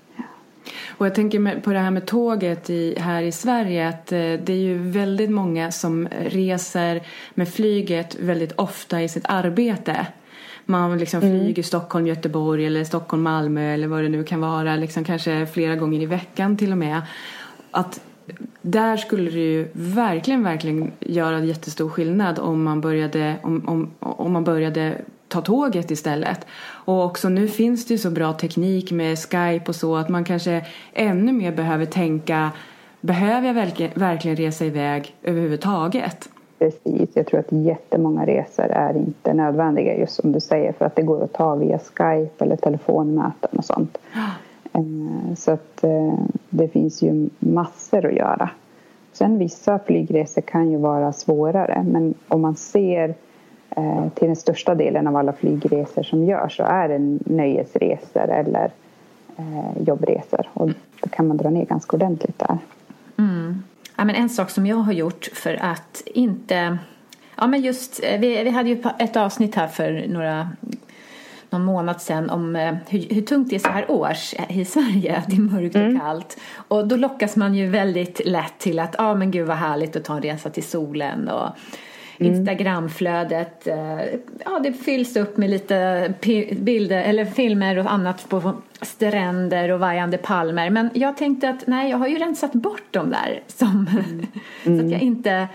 [1.01, 4.51] Och jag tänker på det här med tåget i, här i Sverige att eh, det
[4.53, 7.03] är ju väldigt många som reser
[7.35, 10.07] med flyget väldigt ofta i sitt arbete.
[10.65, 11.41] Man liksom mm.
[11.41, 14.77] flyger Stockholm, Göteborg eller Stockholm, Malmö eller vad det nu kan vara.
[14.77, 17.03] Liksom kanske flera gånger i veckan till och med.
[17.71, 18.01] Att
[18.63, 24.33] där skulle det ju verkligen, verkligen göra jättestor skillnad om man började, om, om, om
[24.33, 24.97] man började
[25.31, 26.47] ta tåget istället.
[26.63, 30.25] Och också nu finns det ju så bra teknik med Skype och så att man
[30.25, 32.51] kanske ännu mer behöver tänka
[33.01, 36.29] Behöver jag verkligen, resa iväg överhuvudtaget?
[36.59, 40.97] Precis, jag tror att jättemånga resor är inte nödvändiga just som du säger för att
[40.97, 43.99] det går att ta via Skype eller telefonmöten och sånt.
[44.73, 46.15] Eh, så att eh,
[46.51, 48.51] det finns ju massor att göra.
[49.13, 53.15] Sen vissa flygresor kan ju vara svårare men om man ser
[54.15, 58.71] till den största delen av alla flygresor som görs så är det nöjesresor eller
[59.87, 62.59] jobbresor och då kan man dra ner ganska ordentligt där.
[63.19, 63.63] Mm.
[63.97, 66.79] Ja, men en sak som jag har gjort för att inte...
[67.37, 70.49] Ja, men just, eh, vi, vi hade ju ett avsnitt här för några
[71.51, 75.23] någon månad sedan om eh, hur, hur, tungt det är så här års i Sverige.
[75.27, 76.01] Det är mörkt och mm.
[76.01, 76.41] kallt.
[76.69, 79.97] Och då lockas man ju väldigt lätt till att, ja ah, men gud vad härligt
[79.97, 81.49] att ta en resa till solen och
[82.21, 82.35] mm.
[82.35, 84.01] Instagramflödet, eh,
[84.45, 86.13] ja det fylls upp med lite
[86.57, 88.53] bilder eller filmer och annat på
[88.83, 90.71] stränder och vajande palmer.
[90.71, 94.27] Men jag tänkte att nej, jag har ju rensat bort dem där som, mm.
[94.65, 95.07] så att jag mm.
[95.07, 95.49] inte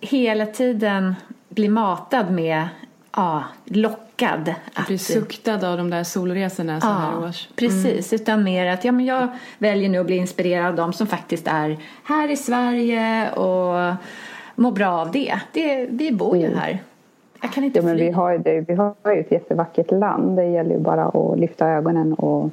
[0.00, 1.14] hela tiden
[1.48, 2.68] blir matad med
[3.16, 4.54] ja, lockad.
[4.74, 7.48] Att bli suktad av de där solresorna så ja, här års.
[7.56, 8.22] Precis, mm.
[8.22, 11.46] utan mer att ja, men jag väljer nu att bli inspirerad av de som faktiskt
[11.46, 13.94] är här i Sverige och
[14.56, 15.34] mår bra av det.
[15.52, 16.58] det vi bor ju mm.
[16.58, 16.82] här.
[17.42, 20.36] Jag kan inte ja, men vi, har det, vi har ju ett jättevackert land.
[20.36, 22.50] Det gäller ju bara att lyfta ögonen och,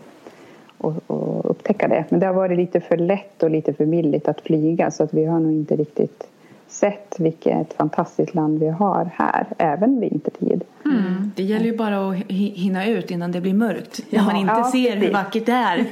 [0.78, 2.06] och, och, upptäcka det.
[2.10, 5.14] Men det har varit lite för lätt och lite för billigt att flyga så att
[5.14, 6.28] vi har nog inte riktigt
[6.68, 10.64] sett vilket fantastiskt land vi har här, även vintertid.
[10.90, 11.32] Mm.
[11.36, 14.54] Det gäller ju bara att hinna ut innan det blir mörkt, ja, när man inte
[14.54, 15.04] ja, ser precis.
[15.04, 15.86] hur vackert det är.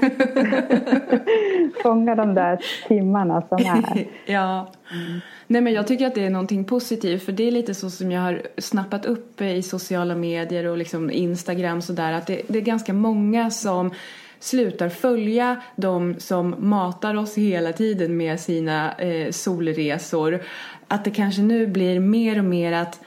[1.84, 4.08] Fånga de där timmarna som är.
[4.26, 4.72] ja.
[4.92, 5.20] Mm.
[5.48, 8.12] Nej men jag tycker att det är någonting positivt för det är lite så som
[8.12, 12.64] jag har snappat upp i sociala medier och liksom Instagram sådär att det, det är
[12.64, 13.92] ganska många som
[14.40, 20.40] slutar följa de som matar oss hela tiden med sina eh, solresor.
[20.88, 23.00] Att det kanske nu blir mer och mer att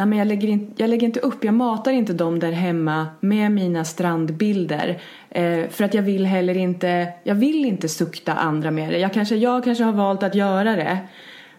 [0.00, 3.06] Nej, men jag, lägger in, jag lägger inte upp, jag matar inte dem där hemma
[3.20, 5.02] med mina strandbilder.
[5.30, 8.98] Eh, för att jag vill heller inte, jag vill inte sukta andra med det.
[8.98, 10.98] Jag kanske, jag kanske har valt att göra det.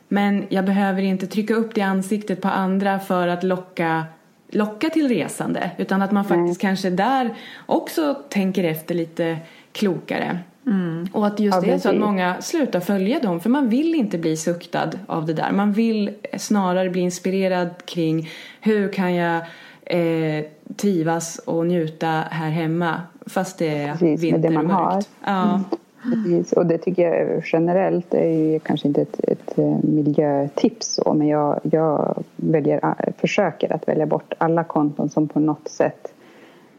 [0.08, 4.06] Men jag behöver inte trycka upp det i ansiktet på andra för att locka,
[4.52, 5.72] locka till resande.
[5.78, 6.70] Utan att man faktiskt Nej.
[6.70, 7.34] kanske där
[7.66, 9.38] också tänker efter lite
[9.72, 10.40] klokare.
[10.66, 11.08] Mm.
[11.14, 13.96] Och att just ja, det är så att många slutar följa dem för man vill
[13.96, 15.52] inte bli suktad av det där.
[15.52, 18.30] Man vill snarare bli inspirerad kring
[18.62, 19.42] hur kan jag
[19.86, 20.46] eh,
[20.76, 25.04] trivas och njuta här hemma fast det är Precis, vinter det man Har.
[25.26, 25.54] Ja.
[25.54, 25.64] Mm.
[26.04, 31.14] Precis, och det tycker jag generellt är ju kanske inte ett, ett eh, miljötips så,
[31.14, 36.14] men jag, jag väljer, eh, försöker att välja bort alla konton som på något sätt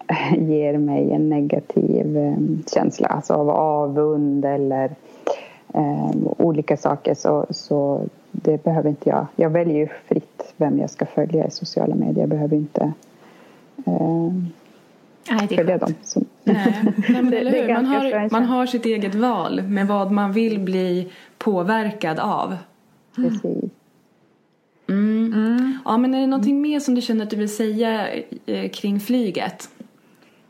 [0.38, 2.36] ger mig en negativ
[2.74, 4.90] känsla, alltså av avund eller
[5.74, 9.26] eh, olika saker så, så det behöver inte jag.
[9.36, 12.20] Jag väljer ju fritt vem jag ska följa i sociala medier.
[12.20, 12.92] Jag behöver inte
[13.86, 14.32] eh,
[15.30, 15.94] Nej, det är följa dem.
[16.02, 16.24] Som...
[16.44, 17.74] Nej, Nej hur?
[17.74, 22.56] Man har, man har sitt eget val med vad man vill bli påverkad av.
[23.16, 23.70] Precis.
[24.88, 25.32] Mm.
[25.34, 25.78] Mm.
[25.84, 28.08] Ja, men är det någonting mer som du känner att du vill säga
[28.46, 29.68] eh, kring flyget?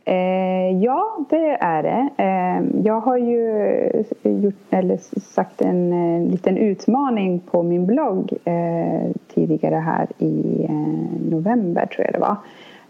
[0.05, 2.09] Eh, ja, det är det.
[2.17, 9.11] Eh, jag har ju gjort, eller sagt en, en liten utmaning på min blogg eh,
[9.35, 12.37] tidigare här i eh, november, tror jag det var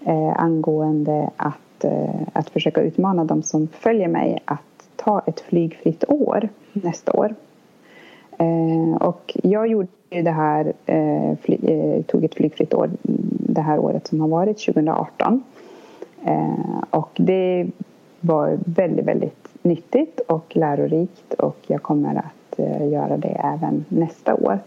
[0.04, 4.60] eh, angående att, eh, att försöka utmana de som följer mig att
[4.96, 7.34] ta ett flygfritt år nästa år.
[8.38, 11.58] Eh, och jag gjorde det här, eh, fly,
[12.02, 12.90] tog ett flygfritt år
[13.48, 15.42] det här året som har varit, 2018.
[16.24, 17.66] Eh, och det
[18.20, 24.34] var väldigt, väldigt nyttigt och lärorikt och jag kommer att eh, göra det även nästa
[24.34, 24.58] år.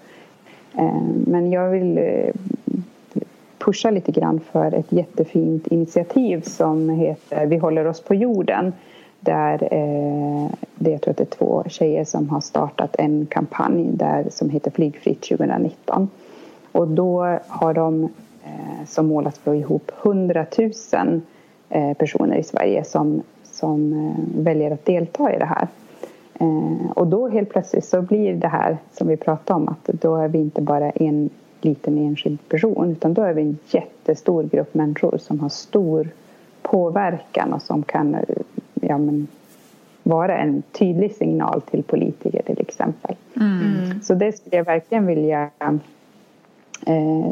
[0.77, 2.33] Eh, men jag vill eh,
[3.57, 8.73] pusha lite grann för ett jättefint initiativ som heter Vi håller oss på jorden.
[9.19, 13.87] Där eh, det, jag tror att det är två tjejer som har startat en kampanj
[13.91, 16.09] där, som heter Flygfritt 2019.
[16.71, 18.03] Och då har de
[18.43, 21.21] eh, som mål att få ihop 100 000
[21.69, 25.67] personer i Sverige som, som eh, väljer att delta i det här.
[26.39, 30.15] Eh, och då helt plötsligt så blir det här som vi pratade om att då
[30.15, 31.29] är vi inte bara en
[31.61, 36.07] liten enskild person utan då är vi en jättestor grupp människor som har stor
[36.61, 38.17] påverkan och som kan
[38.73, 39.27] ja, men,
[40.03, 43.15] vara en tydlig signal till politiker till exempel.
[43.35, 44.01] Mm.
[44.01, 45.71] Så det skulle jag verkligen vilja eh,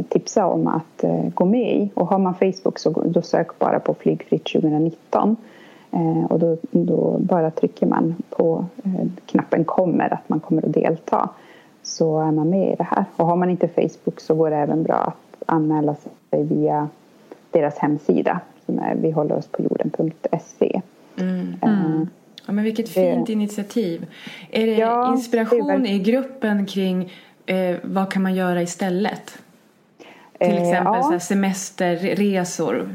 [0.10, 1.90] tipsa om att eh, gå med i.
[1.94, 5.36] Och har man Facebook så då sök bara på Flygfritt 2019.
[5.92, 10.74] Eh, och då, då, bara trycker man på eh, knappen kommer att man kommer att
[10.74, 11.30] delta.
[11.84, 13.06] Så är man med i det här.
[13.16, 16.90] Och har man inte Facebook så går det även bra att anmäla sig via
[17.52, 20.82] deras hemsida som är vi håller oss på jorden.se.
[21.20, 21.56] Mm.
[21.62, 22.08] Mm.
[22.46, 23.34] Ja, men vilket fint det...
[23.34, 24.06] initiativ.
[24.52, 25.94] Är det ja, inspiration det är...
[25.94, 27.12] i gruppen kring
[27.46, 29.38] eh, vad kan man göra istället?
[30.38, 31.20] Till eh, exempel ja.
[31.20, 32.90] semesterresor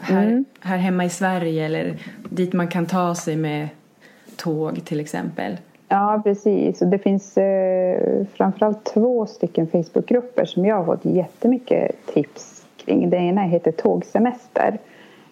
[0.00, 0.44] här, mm.
[0.60, 1.94] här hemma i Sverige eller
[2.30, 3.68] dit man kan ta sig med
[4.36, 5.56] tåg till exempel.
[5.88, 6.82] Ja, precis.
[6.82, 13.10] Och det finns eh, framförallt två stycken Facebookgrupper som jag har fått jättemycket tips kring.
[13.10, 14.78] Den ena heter Tågsemester.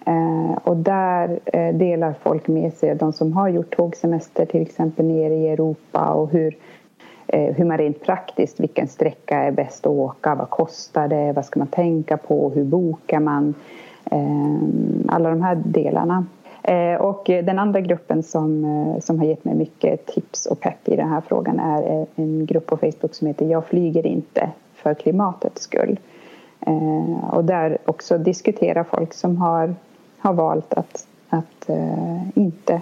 [0.06, 5.06] Eh, och där eh, delar folk med sig, de som har gjort tågsemester till exempel
[5.06, 6.56] nere i Europa och hur
[7.32, 11.44] Eh, hur man rent praktiskt, vilken sträcka är bäst att åka, vad kostar det, vad
[11.44, 13.54] ska man tänka på, hur bokar man?
[14.10, 14.58] Eh,
[15.08, 16.26] alla de här delarna.
[16.62, 20.88] Eh, och den andra gruppen som, eh, som har gett mig mycket tips och pepp
[20.88, 24.50] i den här frågan är eh, en grupp på Facebook som heter Jag flyger inte
[24.74, 25.98] för klimatets skull.
[27.30, 29.74] Och där också diskuterar folk som har,
[30.18, 31.70] har valt att, att
[32.34, 32.80] inte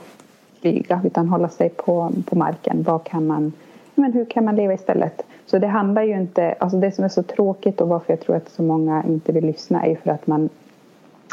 [0.61, 2.83] flyga utan hålla sig på, på marken.
[2.83, 3.53] Vad kan man
[3.99, 5.23] men hur kan man leva istället?
[5.47, 8.37] Så det handlar ju inte, alltså det som är så tråkigt och varför jag tror
[8.37, 10.49] att så många inte vill lyssna är för att man,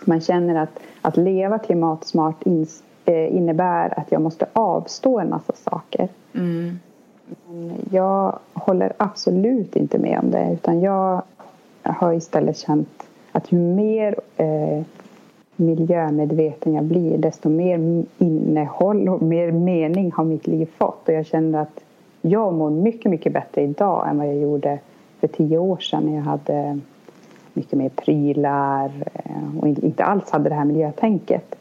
[0.05, 5.53] man känner att att leva klimatsmart ins, eh, innebär att jag måste avstå en massa
[5.53, 6.07] saker.
[6.33, 6.79] Mm.
[7.47, 11.21] Men jag håller absolut inte med om det utan jag
[11.83, 14.81] har istället känt att ju mer eh,
[15.55, 21.25] miljömedveten jag blir desto mer innehåll och mer mening har mitt liv fått och jag
[21.25, 21.79] känner att
[22.29, 24.79] jag mår mycket, mycket bättre idag än vad jag gjorde
[25.19, 26.79] för tio år sedan när jag hade
[27.53, 31.55] mycket mer prylar eh, och inte alls hade det här miljötänket.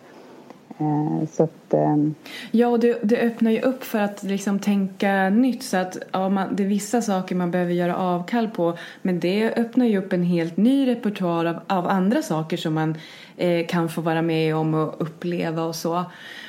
[0.78, 2.14] Eh, så att, ehm,
[2.50, 6.28] ja, och det, det, öppnar ju upp för att liksom tänka nytt så att ja,
[6.28, 10.12] man, det är vissa saker man behöver göra avkall på men det öppnar ju upp
[10.12, 12.94] en helt ny repertoar av, av andra saker som man
[13.36, 16.04] eh, kan få vara med om och uppleva och så.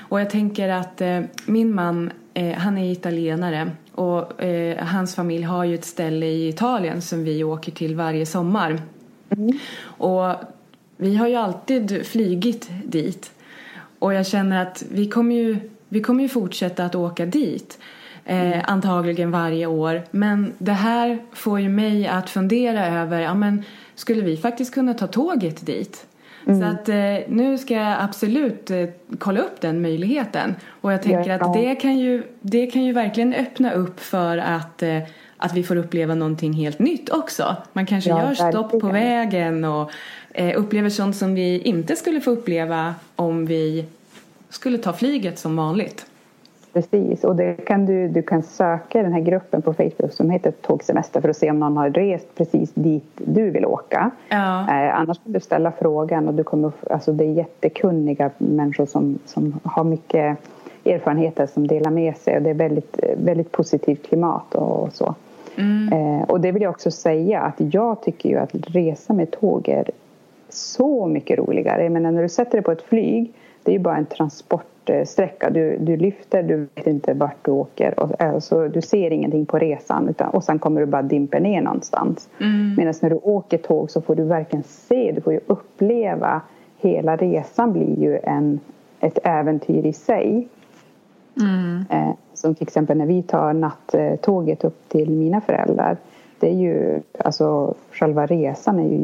[0.10, 5.44] Och jag tänker att eh, min man, eh, han är italienare och eh, hans familj
[5.44, 8.82] har ju ett ställe i Italien som vi åker till varje sommar.
[9.30, 9.60] Mm.
[9.84, 10.36] Och
[10.98, 13.32] vi har ju alltid flygit dit.
[14.00, 17.80] Och jag känner att vi kommer ju, vi kommer ju fortsätta att åka dit.
[18.26, 18.62] Eh, mm.
[18.68, 20.04] Antagligen varje år.
[20.12, 23.64] Men det här får ju mig att fundera över, ja men
[23.96, 26.06] skulle vi faktiskt kunna ta tåget dit?
[26.48, 26.60] Mm.
[26.60, 28.86] Så att eh, nu ska jag absolut eh,
[29.20, 30.56] kolla upp den möjligheten.
[30.82, 34.38] Och jag tänker ja, att det kan, ju, det kan ju verkligen öppna upp för
[34.38, 35.00] att, eh,
[35.38, 37.56] att vi får uppleva någonting helt nytt också.
[37.74, 39.92] Man kanske ja, gör stopp på vägen och
[40.34, 43.86] eh, upplever sånt som vi inte skulle få uppleva om vi
[44.50, 46.06] skulle ta flyget som vanligt.
[46.76, 50.52] Precis, och det kan du, du kan söka den här gruppen på Facebook som heter
[50.52, 54.12] Tågsemester för att se om någon har rest precis dit du vill åka.
[54.30, 54.60] Ja.
[54.60, 59.20] Eh, annars kan du ställa frågan och du kommer, alltså det är jättekunniga människor som,
[59.26, 60.38] som har mycket
[60.86, 65.16] erfarenheter som delar med sig och det är väldigt, väldigt positivt klimat och så.
[65.56, 65.94] Mm.
[65.94, 69.70] Eh, och det vill jag också säga att jag tycker ju att resa med tåg
[69.70, 69.90] är
[70.56, 71.84] så mycket roligare.
[71.84, 73.34] Jag menar när du sätter dig på ett flyg,
[73.64, 75.50] det är ju bara en transportsträcka.
[75.50, 78.00] Du, du lyfter, du vet inte vart du åker.
[78.00, 81.62] Och, alltså, du ser ingenting på resan utan, och sen kommer du bara dimpa ner
[81.62, 82.30] någonstans.
[82.42, 82.76] Mm.
[82.78, 86.42] Medan när du åker tåg så får du verkligen se, du får ju uppleva.
[86.78, 88.60] Hela resan blir ju en,
[89.00, 90.48] ett äventyr i sig.
[91.42, 91.86] Mm.
[91.90, 95.98] Eh, som till exempel när vi tar nattåget upp till mina föräldrar.
[96.40, 98.96] Det är ju, alltså själva resan är ju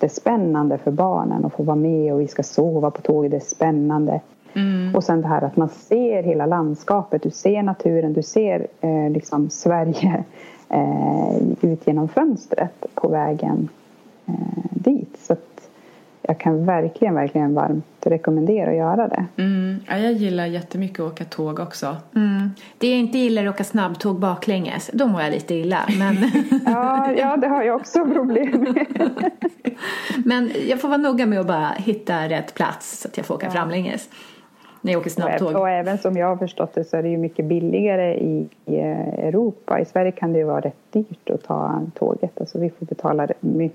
[0.00, 3.40] jättespännande för barnen att få vara med och vi ska sova på tåget, det är
[3.40, 4.20] spännande.
[4.54, 4.94] Mm.
[4.94, 9.10] Och sen det här att man ser hela landskapet, du ser naturen, du ser eh,
[9.10, 10.24] liksom Sverige
[10.68, 13.68] eh, ut genom fönstret på vägen
[14.26, 15.09] eh, dit.
[16.22, 19.26] Jag kan verkligen, verkligen varmt rekommendera att göra det.
[19.36, 19.80] Mm.
[19.88, 21.96] Ja, jag gillar jättemycket att åka tåg också.
[22.14, 22.50] Mm.
[22.78, 24.90] Det jag inte gillar är att åka snabbtåg baklänges.
[24.92, 25.88] Då mår jag lite illa.
[25.98, 26.16] Men...
[26.66, 29.10] ja, ja, det har jag också problem med.
[30.24, 33.34] men jag får vara noga med att bara hitta rätt plats så att jag får
[33.34, 33.52] åka ja.
[33.52, 34.08] framlänges
[34.82, 35.56] jag åker snabbtåg.
[35.56, 38.78] Och även som jag har förstått det så är det ju mycket billigare i, i
[38.78, 39.80] Europa.
[39.80, 42.40] I Sverige kan det ju vara rätt dyrt att ta tåget.
[42.40, 43.28] Alltså vi får betala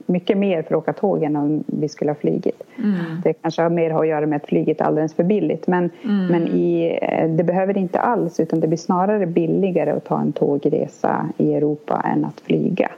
[0.06, 2.64] mycket mer för att åka tåg än om vi skulle ha flygit.
[2.78, 2.96] Mm.
[3.24, 5.68] Det kanske har mer att göra med att flyget är alldeles för billigt.
[5.68, 6.28] Men, mm.
[6.28, 7.00] men i,
[7.38, 11.54] det behöver det inte alls utan det blir snarare billigare att ta en tågresa i
[11.54, 12.92] Europa än att flyga.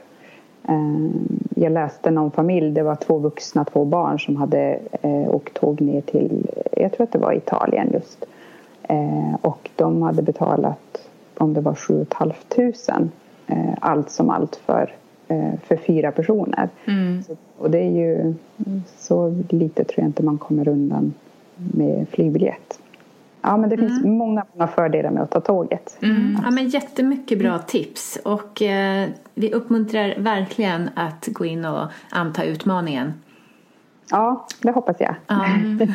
[0.68, 1.10] Eh,
[1.54, 5.80] jag läste någon familj, det var två vuxna, två barn som hade eh, åkt tåg
[5.80, 8.24] ner till, jag tror att det var Italien just.
[8.82, 11.08] Eh, och de hade betalat,
[11.38, 13.08] om det var 7 500
[13.80, 14.94] allt som allt för,
[15.62, 16.68] för fyra personer.
[16.84, 17.22] Mm.
[17.58, 18.34] och det är ju
[18.98, 21.14] så lite tror jag inte man kommer undan
[21.56, 22.78] med flygbiljett.
[23.42, 23.88] Ja, men det mm.
[23.88, 25.98] finns många, många fördelar med att ta tåget.
[26.02, 26.38] Mm.
[26.44, 32.44] Ja, men jättemycket bra tips och eh, vi uppmuntrar verkligen att gå in och anta
[32.44, 33.12] utmaningen.
[34.10, 35.14] Ja, det hoppas jag.
[35.26, 35.46] Ja.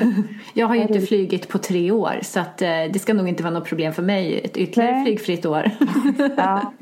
[0.53, 3.43] Jag har ju inte flygit på tre år så att, eh, det ska nog inte
[3.43, 5.05] vara något problem för mig ett ytterligare Nej.
[5.05, 5.71] flygfritt år.
[6.37, 6.73] ja.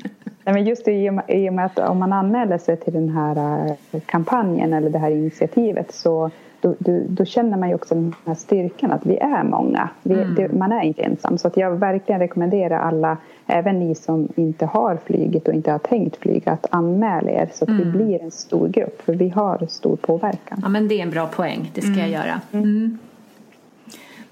[0.44, 1.10] Nej, men just i
[1.48, 5.10] och med att om man anmäler sig till den här eh, kampanjen eller det här
[5.10, 6.30] initiativet så
[6.62, 9.88] då, då, då, känner man ju också den här styrkan att vi är många.
[10.02, 10.34] Vi, mm.
[10.34, 11.38] det, man är inte ensam.
[11.38, 15.78] Så att jag verkligen rekommenderar alla, även ni som inte har flygit och inte har
[15.78, 17.84] tänkt flyga, att anmäla er så att mm.
[17.84, 19.02] vi blir en stor grupp.
[19.02, 20.60] För vi har stor påverkan.
[20.62, 21.70] Ja, men det är en bra poäng.
[21.74, 22.00] Det ska mm.
[22.00, 22.40] jag göra.
[22.52, 22.64] Mm.
[22.64, 22.98] mm.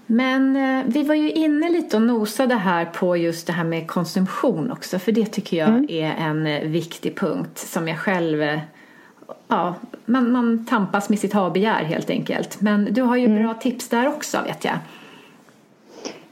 [0.07, 3.87] Men eh, vi var ju inne lite och nosade här på just det här med
[3.87, 4.99] konsumtion också.
[4.99, 5.87] För det tycker jag mm.
[5.89, 8.61] är en eh, viktig punkt som jag själv eh,
[9.49, 9.75] ja,
[10.05, 12.61] man, man tampas med sitt habegär helt enkelt.
[12.61, 13.43] Men du har ju mm.
[13.43, 14.79] bra tips där också vet jag.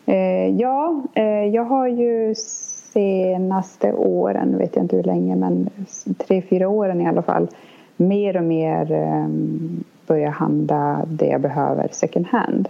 [0.07, 2.34] Eh, ja, eh, jag har ju
[2.92, 5.70] senaste åren, vet jag inte hur länge, men
[6.18, 7.49] tre, fyra åren i alla fall
[7.96, 9.28] mer och mer eh,
[10.07, 12.68] börjat handla det jag behöver second hand.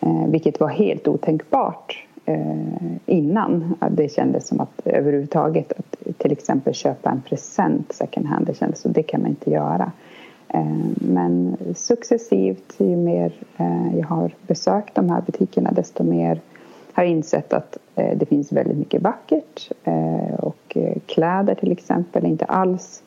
[0.00, 3.74] Eh, vilket var helt otänkbart Eh, innan.
[3.90, 8.80] Det kändes som att överhuvudtaget att till exempel köpa en present second hand, det kändes
[8.80, 9.92] som det kan man inte göra.
[10.48, 16.40] Eh, men successivt, ju mer eh, jag har besökt de här butikerna desto mer
[16.92, 19.70] har jag insett att det finns väldigt mycket vackert
[20.38, 23.02] och kläder till exempel inte alls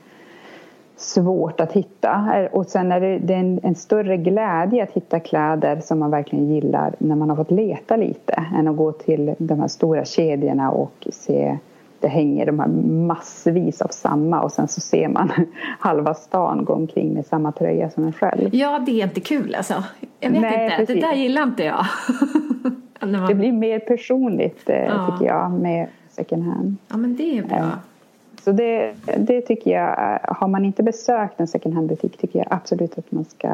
[0.98, 2.48] svårt att hitta.
[2.52, 6.12] Och sen är det, det är en, en, större glädje att hitta kläder som man
[6.12, 10.06] verkligen gillar när man har fått leta lite än att gå till de här stora
[10.06, 11.58] kedjorna och se
[12.00, 12.68] det hänger de här
[13.08, 15.32] massvis av samma och sen så ser man
[15.80, 18.50] halva stan gå omkring med samma tröja som en själv.
[18.56, 19.84] Ja, det är inte kul alltså.
[20.20, 21.02] Jag vet Nej, inte, precis.
[21.02, 21.86] det där gillar inte jag.
[23.12, 23.28] man...
[23.28, 25.08] Det blir mer personligt eh, ja.
[25.12, 26.76] tycker jag med second hand.
[26.88, 27.72] Ja, men det är bra.
[28.46, 32.98] Så det, det tycker jag, har man inte besökt en second hand-butik tycker jag absolut
[32.98, 33.48] att man ska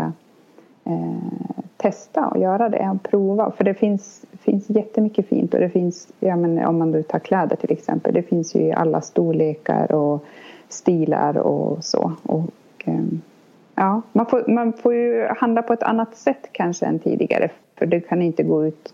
[0.84, 3.52] eh, testa och göra det och prova.
[3.52, 7.20] För det finns, finns jättemycket fint och det finns, ja, men om man nu tar
[7.20, 10.26] kläder till exempel, det finns ju i alla storlekar och
[10.70, 12.12] stilar och så.
[12.24, 12.50] Och,
[12.86, 13.04] eh,
[13.76, 17.86] ja, man, får, man får ju handla på ett annat sätt kanske än tidigare för
[17.86, 18.94] det kan inte gå ut.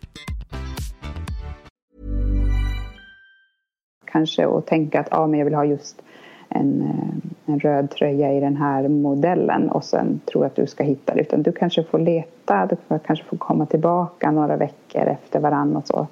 [4.11, 6.01] Kanske och tänka att ah, men jag vill ha just
[6.49, 10.83] en, eh, en röd tröja i den här modellen och sen tror att du ska
[10.83, 11.21] hitta det.
[11.21, 15.87] Utan du kanske får leta, du kanske får komma tillbaka några veckor efter varann och
[15.87, 16.07] så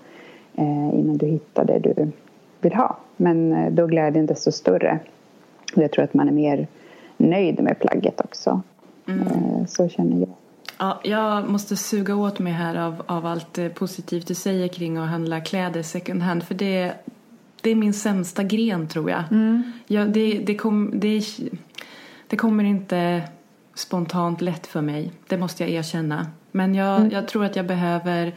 [0.55, 2.11] eh, innan du hittar det du
[2.61, 2.97] vill ha.
[3.17, 4.99] Men eh, då glädjen desto större.
[5.75, 6.67] Jag tror att man är mer
[7.17, 8.61] nöjd med plagget också.
[9.07, 9.27] Mm.
[9.27, 10.29] Eh, så känner jag.
[10.79, 14.97] Ja, jag måste suga åt mig här av, av allt eh, positivt du säger kring
[14.97, 16.43] att handla kläder second hand.
[16.43, 16.93] För det,
[17.61, 19.23] det är min sämsta gren tror jag.
[19.31, 19.71] Mm.
[19.87, 21.23] jag det, det, kom, det,
[22.27, 23.21] det kommer inte
[23.73, 25.11] spontant lätt för mig.
[25.27, 26.27] Det måste jag erkänna.
[26.51, 27.11] Men jag, mm.
[27.11, 28.33] jag tror att jag behöver,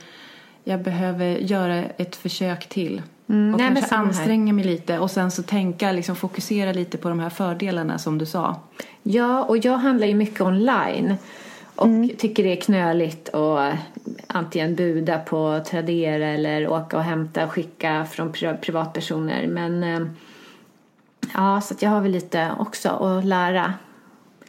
[0.65, 3.03] jag behöver göra ett försök till.
[3.29, 3.55] Mm.
[3.55, 7.21] Och Nej, kanske anstränga mig lite och sen så tänka, liksom fokusera lite på de
[7.21, 8.61] här fördelarna som du sa.
[9.03, 11.17] Ja, och jag handlar ju mycket online.
[11.77, 12.09] Och mm.
[12.19, 13.75] tycker det är knöligt att
[14.27, 19.47] antingen buda på Tradera eller åka och hämta och skicka från privatpersoner.
[19.47, 20.07] Men eh,
[21.35, 23.75] ja, så jag har väl lite också att lära.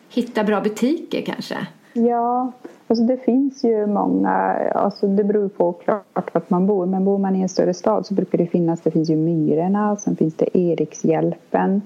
[0.10, 1.68] Hitta bra butiker kanske.
[1.94, 2.52] Ja,
[2.88, 4.32] alltså det finns ju många,
[4.76, 6.86] alltså det beror på klart vart man bor.
[6.86, 9.96] Men bor man i en större stad så brukar det finnas, det finns ju Myrorna,
[9.96, 11.82] sen finns det Erikshjälpen.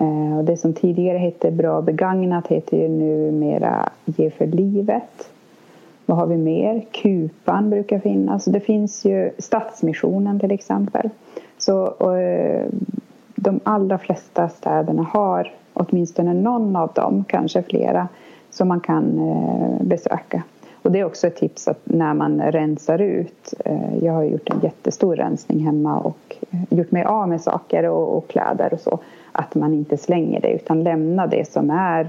[0.00, 5.30] Eh, och det som tidigare hette Bra begagnat heter ju numera Ge för livet.
[6.06, 6.84] Vad har vi mer?
[6.90, 8.44] Kupan brukar finnas.
[8.44, 11.10] Det finns ju Stadsmissionen till exempel.
[11.58, 12.70] Så och,
[13.34, 18.08] de allra flesta städerna har åtminstone någon av dem, kanske flera,
[18.50, 20.42] som man kan eh, besöka.
[20.82, 23.54] Och det är också ett tips att när man rensar ut,
[24.02, 26.36] jag har gjort en jättestor rensning hemma och
[26.70, 28.98] gjort mig av med saker och, och kläder och så
[29.32, 32.08] att man inte slänger det utan lämna det som är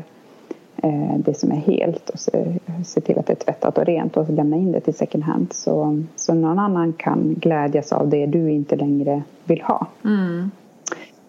[0.78, 4.18] eh, det som är helt och se, se, till att det är tvättat och rent
[4.18, 8.26] och lämna in det till second hand så, så någon annan kan glädjas av det
[8.26, 9.88] du inte längre vill ha.
[10.06, 10.52] Mm.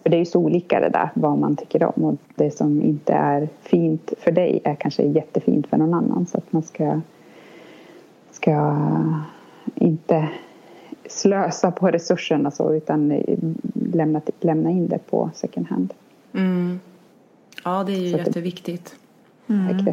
[0.03, 2.81] För det är ju så olika det där vad man tycker om och det som
[2.81, 7.01] inte är fint för dig är kanske jättefint för någon annan så att man ska,
[8.43, 8.75] ska
[9.75, 10.29] inte
[11.05, 13.23] slösa på resurserna så utan
[13.73, 15.93] lämna, lämna in det på second hand.
[16.33, 16.79] Mm.
[17.63, 18.95] Ja, det är ju så jätteviktigt.
[19.47, 19.85] Mm.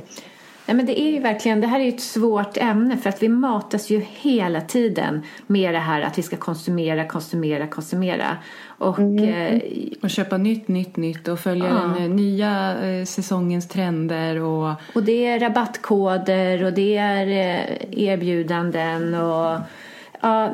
[0.67, 3.23] Nej, men det är ju verkligen, det här är ju ett svårt ämne för att
[3.23, 8.37] vi matas ju hela tiden med det här att vi ska konsumera, konsumera, konsumera.
[8.79, 9.25] Och, mm.
[9.29, 9.61] eh,
[10.03, 11.75] och köpa nytt, nytt, nytt och följa ja.
[11.75, 14.41] den eh, nya eh, säsongens trender.
[14.41, 14.73] Och...
[14.95, 19.59] och det är rabattkoder och det är eh, erbjudanden och
[20.21, 20.51] ja,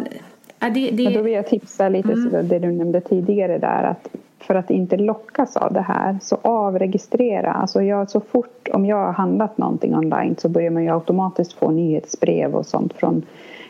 [0.59, 1.05] Ja, det, det...
[1.05, 2.31] Men då vill jag tipsa lite mm.
[2.31, 4.09] så det du nämnde tidigare där att
[4.47, 7.53] för att inte lockas av det här så avregistrera.
[7.53, 11.53] Alltså jag, så fort om jag har handlat någonting online så börjar man ju automatiskt
[11.53, 13.23] få nyhetsbrev och sånt från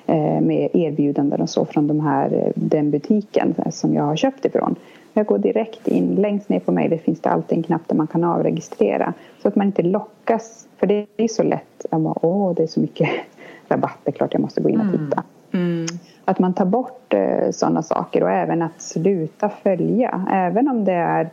[0.07, 4.45] eh, med erbjudanden och så från de här, eh, den butiken som jag har köpt
[4.45, 4.77] ifrån.
[5.13, 8.07] Jag går direkt in, längst ner på mejlet finns det alltid en knapp där man
[8.07, 9.13] kan avregistrera
[9.43, 10.69] så att man inte lockas.
[10.77, 13.09] För det är så lätt, bara, åh det är så mycket
[13.69, 15.23] rabatt, det är klart jag måste gå in och titta.
[15.23, 15.25] Mm.
[15.57, 15.87] Mm.
[16.25, 20.27] Att man tar bort eh, sådana saker och även att sluta följa.
[20.31, 21.29] Även om det är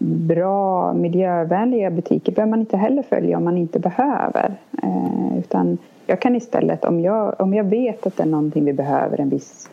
[0.00, 4.54] bra miljövänliga butiker behöver man inte heller följa om man inte behöver.
[4.82, 8.72] Eh, utan jag kan istället, om jag, om jag vet att det är någonting vi
[8.72, 9.68] behöver, en viss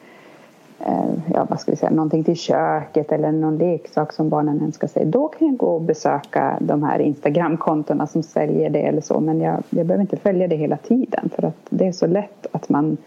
[0.79, 4.88] eh, ja, vad ska vi säga, någonting till köket eller någon leksak som barnen önskar
[4.88, 5.05] sig.
[5.05, 9.19] Då kan jag gå och besöka de här Instagramkontona som säljer det eller så.
[9.19, 12.47] Men jag, jag behöver inte följa det hela tiden för att det är så lätt
[12.51, 12.97] att man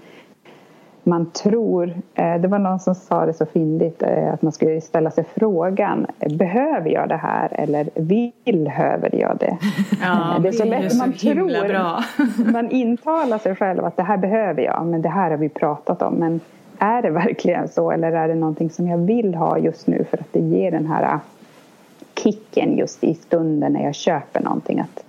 [1.06, 4.80] man tror, eh, det var någon som sa det så fyndigt eh, att man skulle
[4.80, 9.58] ställa sig frågan behöver jag det här eller vill höver jag det?
[10.02, 12.04] Ja, det är så lätt, man tror, bra.
[12.52, 16.02] man intalar sig själv att det här behöver jag men det här har vi pratat
[16.02, 16.40] om men
[16.78, 20.18] är det verkligen så eller är det någonting som jag vill ha just nu för
[20.18, 21.18] att det ger den här
[22.14, 25.04] kicken just i stunden när jag köper någonting att,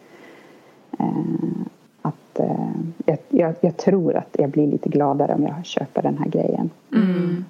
[2.39, 2.69] eh,
[3.05, 6.69] eh, jag, jag, tror att jag blir lite gladare om jag köper den här grejen.
[6.93, 7.45] Mm.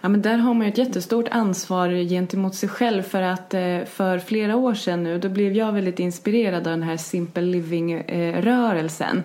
[0.00, 3.84] Ja, men där har man ju ett jättestort ansvar gentemot sig själv för att eh,
[3.84, 9.22] för flera år sedan nu då blev jag väldigt inspirerad av den här Simple Living-rörelsen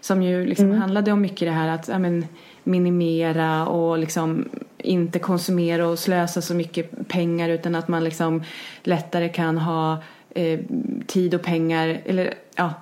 [0.00, 0.78] som ju liksom mm.
[0.78, 2.26] handlade om mycket det här att ja, men,
[2.64, 4.48] minimera och liksom
[4.78, 8.42] inte konsumera och slösa så mycket pengar utan att man liksom
[8.82, 10.60] lättare kan ha eh,
[11.06, 12.72] tid och pengar eller ja,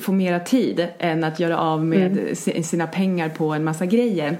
[0.00, 2.64] få mera tid än att göra av med mm.
[2.64, 4.36] sina pengar på en massa grejer.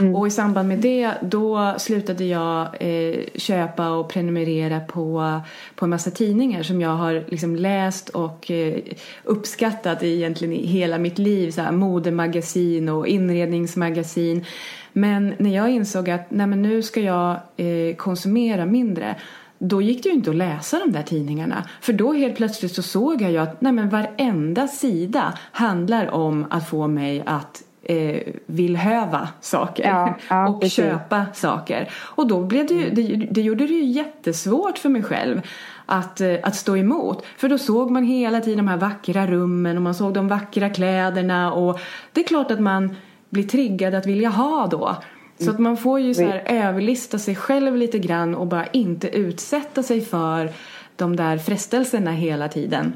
[0.00, 0.14] Mm.
[0.16, 5.40] Och i samband med det då slutade jag eh, köpa och prenumerera på,
[5.74, 8.78] på en massa tidningar som jag har liksom läst och eh,
[9.24, 11.50] uppskattat egentligen i hela mitt liv.
[11.50, 14.44] Så här, modemagasin och inredningsmagasin.
[14.92, 19.16] Men när jag insåg att nej, men nu ska jag eh, konsumera mindre
[19.58, 21.68] då gick det ju inte att läsa de där tidningarna.
[21.80, 26.46] För då helt plötsligt så såg jag ju att nej men varenda sida handlar om
[26.50, 30.76] att få mig att eh, villhöva saker ja, ja, och precis.
[30.76, 31.90] köpa saker.
[31.94, 35.42] Och då blev det ju, det, det gjorde det ju jättesvårt för mig själv
[35.86, 37.24] att, eh, att stå emot.
[37.36, 40.70] För då såg man hela tiden de här vackra rummen och man såg de vackra
[40.70, 41.80] kläderna och
[42.12, 42.96] det är klart att man
[43.30, 44.96] blir triggad att vilja ha då.
[45.38, 49.08] Så att man får ju så här överlista sig själv lite grann och bara inte
[49.08, 50.50] utsätta sig för
[50.96, 52.92] de där frestelserna hela tiden.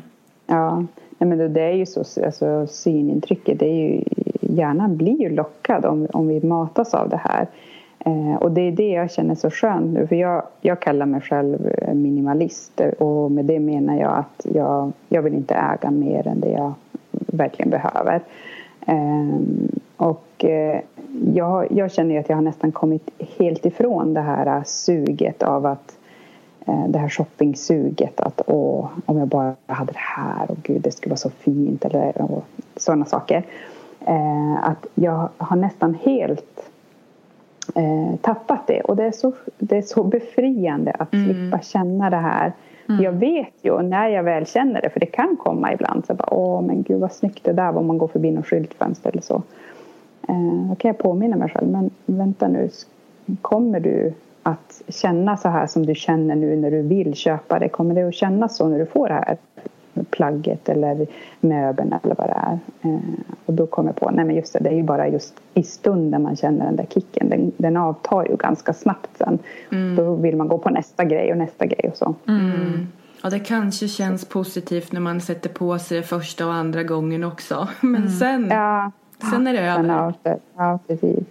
[0.47, 0.85] Ja,
[1.19, 4.05] men det är ju så, alltså synintrycket, det är ju,
[4.41, 7.47] hjärnan blir ju lockad om, om vi matas av det här.
[7.99, 11.21] Eh, och det är det jag känner så skönt nu, för jag, jag kallar mig
[11.21, 16.41] själv minimalist och med det menar jag att jag, jag vill inte äga mer än
[16.41, 16.73] det jag
[17.11, 18.21] verkligen behöver.
[18.87, 19.41] Eh,
[19.97, 20.81] och eh,
[21.35, 25.99] jag, jag känner att jag har nästan kommit helt ifrån det här suget av att
[26.67, 30.91] eh, det här shoppingsuget att åh, om jag bara hade det här och gud det
[30.91, 32.13] skulle vara så fint eller
[32.77, 33.45] sådana saker.
[34.07, 36.71] Eh, att jag har nästan helt
[37.75, 41.25] eh, tappat det och det är så, det är så befriande att mm.
[41.25, 42.53] slippa känna det här.
[42.89, 43.03] Mm.
[43.03, 46.35] Jag vet ju när jag väl känner det, för det kan komma ibland, så bara,
[46.35, 49.23] åh men gud vad snyggt det där var om man går förbi något skyltfönster eller
[49.23, 49.43] så.
[50.29, 52.71] Eh, då kan jag påminna mig själv, men vänta nu,
[53.43, 54.13] kommer du
[54.43, 57.69] att känna så här som du känner nu när du vill köpa det?
[57.69, 59.37] Kommer det att kännas så när du får det här
[60.11, 61.07] plagget eller
[61.41, 62.59] möbeln eller vad det är?
[62.83, 63.01] Eh,
[63.47, 65.63] och då kommer jag på, nej men just det, det är ju bara just i
[65.63, 67.29] stunden man känner den där kicken.
[67.29, 69.39] Den, den avtar ju ganska snabbt sen.
[69.73, 69.97] Mm.
[69.97, 72.15] Då vill man gå på nästa grej och nästa grej och så.
[72.29, 72.87] Mm.
[73.23, 77.25] Ja, det kanske känns positivt när man sätter på sig det första och andra gången
[77.25, 77.69] också.
[77.81, 78.11] Men mm.
[78.11, 78.91] sen ja.
[79.21, 80.39] Sen är det över.
[80.57, 81.25] Ja, precis.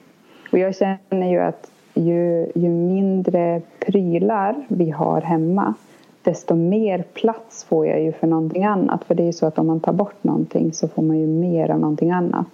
[0.51, 5.73] Och jag känner ju att ju, ju mindre prylar vi har hemma
[6.21, 9.03] desto mer plats får jag ju för någonting annat.
[9.03, 11.27] För det är ju så att om man tar bort någonting så får man ju
[11.27, 12.47] mer av någonting annat.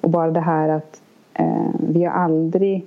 [0.00, 1.00] Och bara det här att
[1.34, 2.86] eh, vi har aldrig,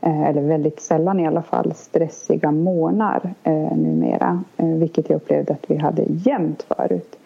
[0.00, 4.44] eh, eller väldigt sällan i alla fall, stressiga månader eh, numera.
[4.56, 7.18] Eh, vilket jag upplevde att vi hade jämt förut.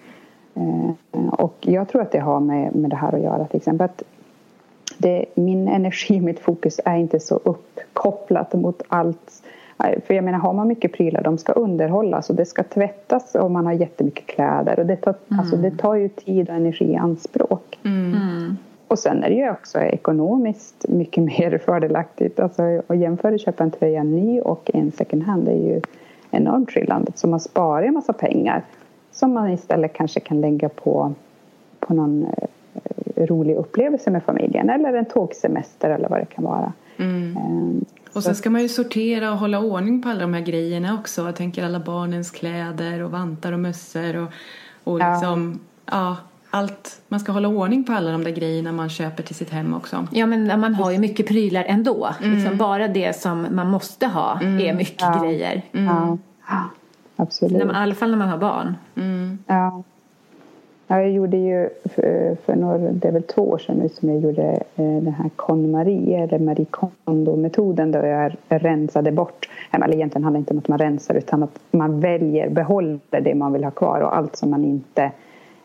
[0.57, 3.85] Eh, och jag tror att det har med, med det här att göra till exempel.
[3.85, 4.03] Att
[4.99, 9.43] det, min energi, mitt fokus är inte så uppkopplat mot allt.
[10.07, 13.51] För jag menar, har man mycket prylar, de ska underhållas och det ska tvättas och
[13.51, 14.79] man har jättemycket kläder.
[14.79, 15.41] Och det tar, mm.
[15.41, 17.79] alltså, det tar ju tid och energi i anspråk.
[17.85, 18.57] Mm.
[18.89, 22.41] Och sen är det ju också ekonomiskt mycket mer fördelaktigt.
[22.41, 25.81] Alltså, att jämföra att köpa en tröja ny och en second hand det är ju
[26.31, 27.13] enormt skillnad.
[27.15, 28.63] Så man sparar en massa pengar
[29.17, 31.15] som man istället kanske kan lägga på,
[31.81, 32.49] på någon eh,
[33.17, 36.73] rolig upplevelse med familjen eller en tågsemester eller vad det kan vara.
[36.97, 37.37] Mm.
[37.37, 40.95] Um, och sen ska man ju sortera och hålla ordning på alla de här grejerna
[41.01, 41.23] också.
[41.23, 44.29] Jag tänker alla barnens kläder och vantar och mössor och,
[44.85, 45.93] och liksom, ja.
[45.93, 46.17] ja
[46.51, 49.75] allt, man ska hålla ordning på alla de där grejerna man köper till sitt hem
[49.75, 50.07] också.
[50.11, 52.09] Ja men man har ju mycket prylar ändå.
[52.23, 52.35] Mm.
[52.35, 54.61] Liksom bara det som man måste ha mm.
[54.61, 55.23] är mycket ja.
[55.23, 55.63] grejer.
[55.73, 56.19] Ja.
[57.17, 57.59] Absolut.
[57.59, 58.77] När man, I alla fall när man har barn.
[58.97, 59.39] Mm.
[59.47, 59.83] Ja.
[60.89, 61.01] ja.
[61.01, 64.21] Jag gjorde ju för, för några, det är väl två år sedan nu som jag
[64.21, 64.43] gjorde
[64.77, 70.43] eh, den här KonMarie eller Marie Kondo-metoden då jag rensade bort, eller egentligen handlar det
[70.43, 74.01] inte om att man rensar utan att man väljer, behåller det man vill ha kvar
[74.01, 75.11] och allt som man inte,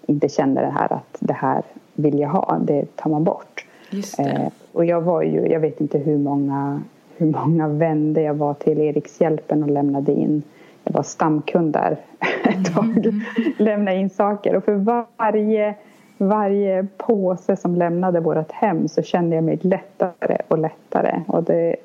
[0.05, 3.65] inte känner det här att det här vill jag ha, det tar man bort.
[3.89, 6.81] Just eh, och jag var ju, jag vet inte hur många,
[7.17, 10.43] hur många vänder jag var till Erikshjälpen och lämnade in
[10.83, 11.97] var stamkund där
[12.43, 13.05] ett tag.
[13.05, 13.21] Mm.
[13.57, 15.75] Lämna in saker och för varje,
[16.17, 21.21] varje påse som lämnade vårt hem så kände jag mig lättare och lättare.
[21.27, 21.75] Och det,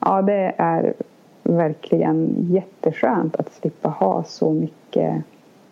[0.00, 0.94] ja, det är
[1.42, 5.14] verkligen jätteskönt att slippa ha så mycket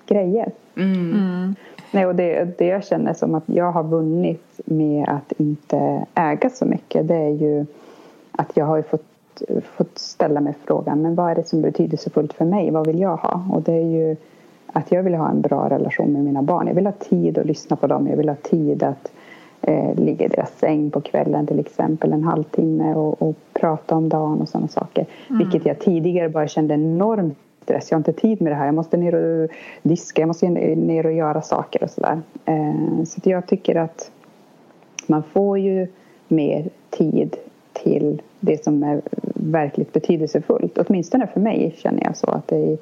[0.06, 0.52] grejer.
[0.76, 1.12] Mm.
[1.12, 1.54] Mm.
[1.90, 6.50] Nej, och det, det jag känner som att jag har vunnit med att inte äga
[6.50, 7.66] så mycket det är ju
[8.32, 11.62] att jag har fått fått, fått ställa mig frågan men vad är det som är
[11.62, 12.70] betydelsefullt för mig?
[12.70, 13.44] Vad vill jag ha?
[13.52, 14.16] Och det är ju
[14.66, 16.66] att jag vill ha en bra relation med mina barn.
[16.66, 18.08] Jag vill ha tid att lyssna på dem.
[18.08, 19.12] Jag vill ha tid att
[19.60, 24.08] eh, ligga i deras säng på kvällen till exempel en halvtimme och, och prata om
[24.08, 25.06] dagen och sådana saker.
[25.28, 25.38] Mm.
[25.38, 27.90] Vilket jag tidigare bara kände enorm stress.
[27.90, 28.66] Jag har inte tid med det här.
[28.66, 29.50] Jag måste ner och
[29.82, 30.22] diska.
[30.22, 32.20] Jag måste ner och göra saker och sådär.
[32.44, 34.10] Eh, så jag tycker att
[35.06, 35.86] man får ju
[36.28, 37.36] mer tid
[37.72, 39.02] till det som är
[39.34, 40.78] verkligt betydelsefullt.
[40.78, 42.78] Åtminstone för mig känner jag så att det är,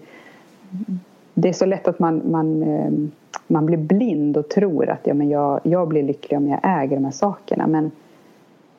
[1.35, 3.11] det är så lätt att man, man, ehm,
[3.47, 6.97] man blir blind och tror att ja, men jag, jag blir lycklig om jag äger
[6.97, 7.67] de här sakerna.
[7.67, 7.91] Men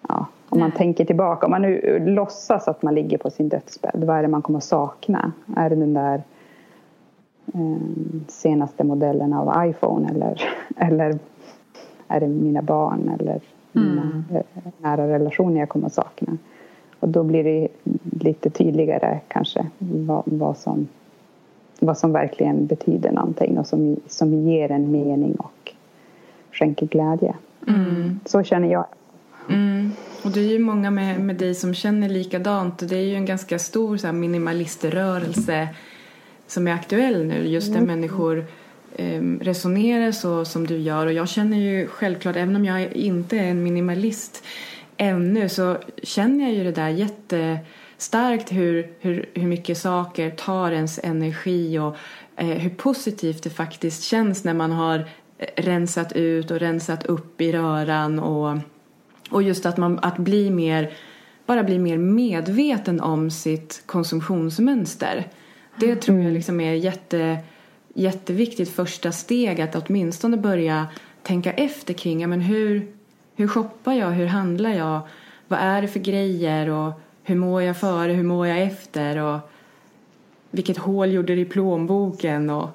[0.08, 4.04] ja, om man tänker tillbaka, om man nu låtsas att man ligger på sin dödsbädd,
[4.06, 5.32] vad är det man kommer att sakna?
[5.56, 6.24] Är det den där
[7.54, 7.78] eh,
[8.28, 10.42] senaste modellen av iPhone eller,
[10.78, 11.20] eller
[12.08, 13.42] är det mina barn eller
[13.76, 14.24] mm.
[14.32, 14.42] Eh,
[14.78, 16.38] nära relationer jag kommer att sakna?
[17.04, 17.68] Och då blir det
[18.24, 20.88] lite tydligare kanske vad, vad, som,
[21.80, 25.72] vad som verkligen betyder någonting och som, som ger en mening och
[26.52, 27.34] skänker glädje.
[27.68, 28.20] Mm.
[28.26, 28.86] Så känner jag.
[29.50, 29.92] Mm.
[30.24, 32.90] Och det är ju många med, med dig som känner likadant.
[32.90, 35.68] Det är ju en ganska stor så här, minimaliströrelse
[36.48, 37.48] som är aktuell nu.
[37.48, 37.80] Just mm.
[37.80, 38.46] där människor
[38.96, 41.06] eh, resonerar så som du gör.
[41.06, 44.44] Och jag känner ju självklart, även om jag inte är en minimalist
[44.98, 51.00] ännu så känner jag ju det där jättestarkt hur, hur, hur mycket saker tar ens
[51.04, 51.96] energi och
[52.36, 55.06] eh, hur positivt det faktiskt känns när man har
[55.56, 58.58] rensat ut och rensat upp i röran och,
[59.30, 60.94] och just att man att bli mer
[61.46, 65.28] bara bli mer medveten om sitt konsumtionsmönster.
[65.80, 67.38] Det tror jag liksom är jätte,
[67.94, 70.88] jätteviktigt första steg att åtminstone börja
[71.24, 72.88] tänka efter kring ja, men hur,
[73.36, 74.12] hur shoppar jag?
[74.12, 75.00] Hur handlar jag?
[75.48, 76.70] Vad är det för grejer?
[76.70, 76.92] Och
[77.24, 78.12] hur mår jag före?
[78.12, 79.24] Hur mår jag efter?
[79.24, 79.40] Och
[80.52, 82.50] vilket hål gjorde det i plånboken?
[82.50, 82.70] Och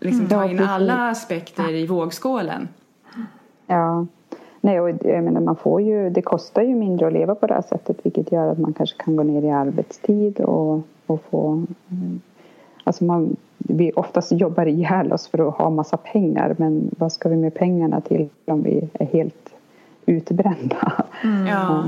[0.00, 0.30] liksom mm.
[0.30, 2.68] ta in alla aspekter i vågskålen.
[3.66, 4.06] Ja.
[4.60, 7.54] Nej, och jag menar, man får ju, det kostar ju mindre att leva på det
[7.54, 11.62] här sättet vilket gör att man kanske kan gå ner i arbetstid och, och få...
[12.84, 17.28] Alltså man, vi oftast jobbar ihjäl oss för att ha massa pengar men vad ska
[17.28, 19.55] vi med pengarna till om vi är helt
[20.06, 21.04] utbrända.
[21.24, 21.46] Mm.
[21.46, 21.84] Ja.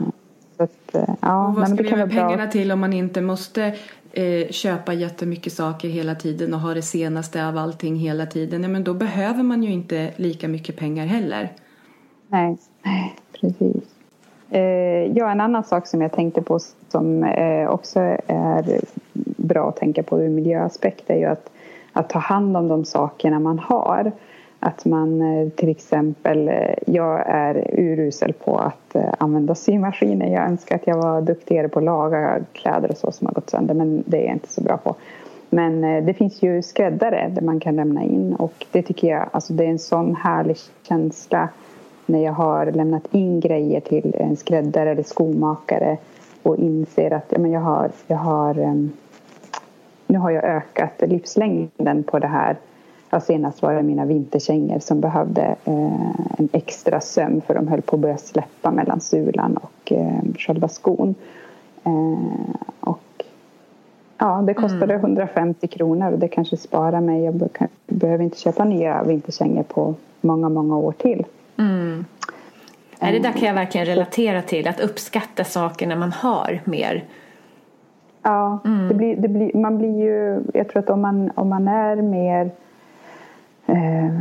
[0.56, 3.74] Så att, eh, ja, och vad ska vi med pengarna till om man inte måste
[4.12, 8.62] eh, köpa jättemycket saker hela tiden och ha det senaste av allting hela tiden?
[8.62, 11.52] Ja, men då behöver man ju inte lika mycket pengar heller.
[12.28, 12.56] Nej,
[13.40, 13.84] precis.
[14.50, 16.58] Eh, ja, en annan sak som jag tänkte på
[16.88, 18.80] som eh, också är
[19.36, 21.50] bra att tänka på ur miljöaspekt är ju att,
[21.92, 24.12] att ta hand om de sakerna man har.
[24.60, 30.26] Att man eh, till exempel, eh, jag är urusel på att eh, använda symaskiner.
[30.26, 33.50] Jag önskar att jag var duktigare på att laga kläder och så som har gått
[33.50, 34.94] sönder men det är jag inte så bra på.
[35.50, 39.52] Men det finns ju skräddare där man kan lämna in och det tycker jag, alltså
[39.52, 41.48] det är en sån härlig känsla
[42.06, 45.96] när jag har lämnat in grejer till en skräddare eller skomakare
[46.42, 48.92] och inser att ja, men jag har, jag har ehm,
[50.06, 52.56] nu har jag ökat livslängden på det här
[53.10, 57.82] Ja, senast var det mina vinterkängor som behövde eh, en extra söm för de höll
[57.82, 61.14] på att börja släppa mellan sulan och eh, själva skon.
[61.84, 63.24] Eh, och
[64.18, 65.04] ja, det kostade mm.
[65.04, 67.24] 150 kronor och det kanske sparar mig.
[67.24, 67.48] Jag
[67.86, 71.26] behöver inte köpa nya vinterkängor på många, många år till.
[71.58, 72.04] Mm.
[72.98, 77.04] Är det där kan jag verkligen relatera till, att uppskatta saker när man har mer.
[78.22, 78.88] Ja, mm.
[78.88, 81.96] det blir, det blir, man blir ju, jag tror att om man, om man är
[81.96, 82.50] mer
[83.68, 84.20] eh,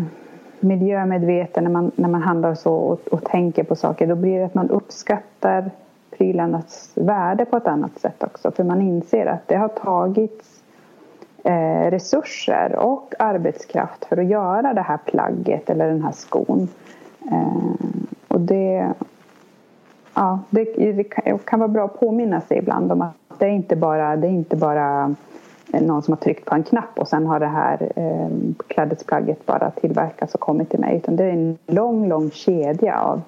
[0.59, 4.45] miljömedveten när man, när man handlar så och, och, tänker på saker då blir det
[4.45, 5.71] att man uppskattar
[6.17, 10.63] prylarnas värde på ett annat sätt också för man inser att det har tagits
[11.43, 16.67] eh, resurser och arbetskraft för att göra det här plagget eller den här skon.
[17.31, 17.87] Eh,
[18.27, 18.93] och det,
[20.13, 21.03] ja, det, det,
[21.45, 24.31] kan, vara bra att påminna sig ibland om att det är inte bara, det är
[24.31, 25.15] inte bara
[25.71, 28.29] någon som har tryckt på en knapp och sen har det här eh,
[28.67, 30.97] klädesplagget bara tillverkats och kommit till mig.
[30.97, 33.21] Utan det är en lång, lång kedja av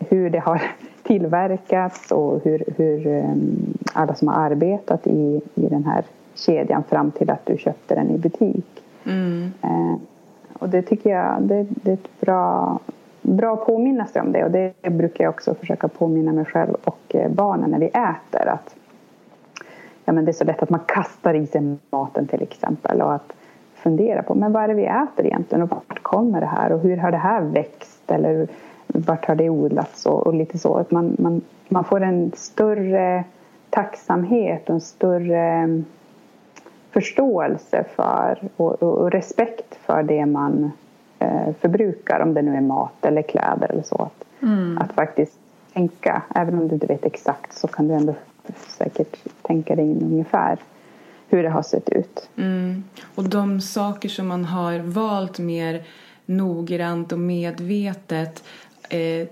[0.00, 0.62] hur det har
[1.02, 3.34] tillverkats och hur, hur eh,
[3.92, 6.04] alla som har arbetat i, i den här
[6.34, 8.82] kedjan fram till att du köpte den i butik.
[9.04, 9.52] Mm.
[9.62, 9.94] Eh,
[10.58, 12.78] och det tycker jag det, det är ett bra,
[13.22, 13.56] bra
[14.12, 17.70] sig om det och det brukar jag också försöka påminna mig själv och eh, barnen
[17.70, 18.48] när vi äter.
[18.48, 18.74] Att
[20.04, 23.14] ja, men det är så lätt att man kastar i sig maten till exempel och
[23.14, 23.32] att
[23.74, 26.80] fundera på men vad är det vi äter egentligen och vart kommer det här och
[26.80, 28.48] hur har det här växt eller
[28.86, 33.24] vart har det odlats och, och lite så att man, man, man får en större
[33.70, 35.82] tacksamhet och en större
[36.90, 40.72] förståelse för och, och, och respekt för det man
[41.18, 44.02] eh, förbrukar, om det nu är mat eller kläder eller så.
[44.02, 44.78] Att, mm.
[44.78, 45.38] att faktiskt
[45.72, 48.14] tänka, även om du inte vet exakt så kan du ändå
[48.78, 50.58] säkert tänka dig in ungefär
[51.28, 52.28] hur det har sett ut.
[52.36, 52.84] Mm.
[53.14, 55.82] Och de saker som man har valt mer
[56.26, 58.44] noggrant och medvetet
[58.88, 59.28] eh,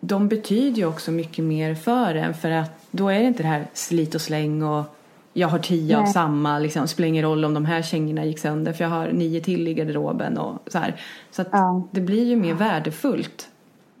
[0.00, 3.48] de betyder ju också mycket mer för en för att då är det inte det
[3.48, 4.84] här slit och släng och
[5.32, 6.06] jag har tio Nej.
[6.06, 9.08] av samma, liksom, spelar ingen roll om de här kängorna gick sönder för jag har
[9.12, 11.00] nio till i garderoben och så här.
[11.30, 11.82] Så att ja.
[11.90, 13.48] det blir ju mer värdefullt.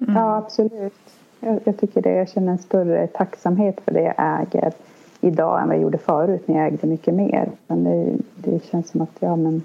[0.00, 0.14] Mm.
[0.14, 0.94] Ja, absolut.
[1.40, 2.12] Jag, jag, tycker det.
[2.12, 4.72] Jag känner en större tacksamhet för det jag äger
[5.20, 7.50] idag än vad jag gjorde förut när jag ägde mycket mer.
[7.66, 9.62] Men det, det känns som att, ja men,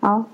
[0.00, 0.24] ja.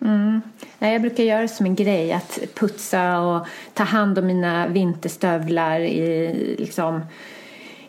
[0.00, 0.40] Mm.
[0.78, 5.80] Jag brukar göra det som en grej att putsa och ta hand om mina vinterstövlar
[5.80, 7.00] i, liksom,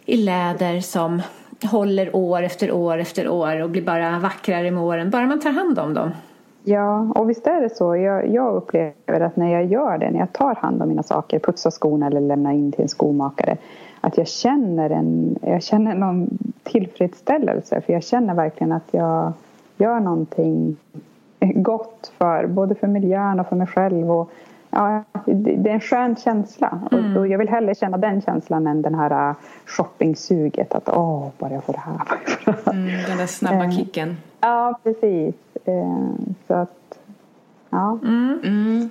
[0.05, 1.21] i läder som
[1.63, 5.51] håller år efter år efter år och blir bara vackrare med åren, bara man tar
[5.51, 6.11] hand om dem.
[6.69, 7.95] Ja, och visst är det så.
[7.95, 11.39] Jag, jag, upplever att när jag gör det, när jag tar hand om mina saker,
[11.39, 13.57] putsar skorna eller lämnar in till en skomakare,
[14.01, 17.81] att jag känner, en, jag känner någon tillfredsställelse.
[17.81, 19.33] För jag känner verkligen att jag
[19.77, 20.77] gör någonting
[21.39, 24.11] gott för både för miljön och för mig själv.
[24.11, 24.31] Och,
[24.69, 26.79] ja, det är en skön känsla.
[26.91, 27.17] Mm.
[27.17, 30.75] Och, jag vill hellre känna den känslan än den här äh, shoppingsuget.
[30.75, 32.01] Att åh, bara jag får det här.
[32.73, 34.17] Mm, den där snabba eh, kicken.
[34.41, 35.35] Ja, precis.
[35.65, 36.09] Eh,
[36.47, 36.99] så att,
[37.69, 37.99] ja.
[38.03, 38.39] Mm.
[38.43, 38.89] mm.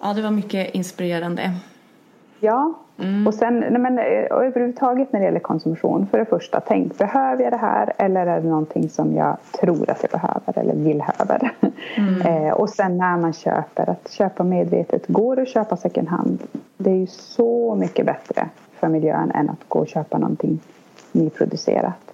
[0.00, 1.54] Ja, det var mycket inspirerande.
[2.40, 3.26] Ja, Mm.
[3.26, 6.06] Och sen, nej men, eh, och överhuvudtaget när det gäller konsumtion.
[6.10, 9.90] För det första, tänk, behöver jag det här eller är det någonting som jag tror
[9.90, 11.52] att jag behöver eller vill höver?
[11.96, 12.20] Mm.
[12.46, 15.06] eh, och sen när man köper, att köpa medvetet.
[15.06, 16.42] Går det att köpa second hand?
[16.76, 20.60] Det är ju så mycket bättre för miljön än att gå och köpa någonting
[21.12, 22.12] nyproducerat.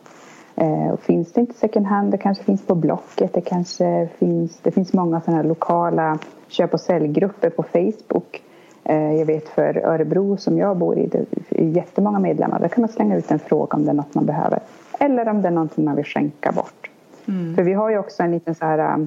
[0.56, 4.60] Eh, och finns det inte second hand, det kanske finns på Blocket, det kanske finns,
[4.62, 8.42] det finns många sådana här lokala köp och säljgrupper på Facebook
[8.84, 12.60] Eh, jag vet för Örebro som jag bor i, det är jättemånga medlemmar.
[12.60, 14.58] Där kan man slänga ut en fråga om det är något man behöver.
[14.98, 16.90] Eller om det är någonting man vill skänka bort.
[17.28, 17.54] Mm.
[17.54, 19.06] För vi har ju också en liten så här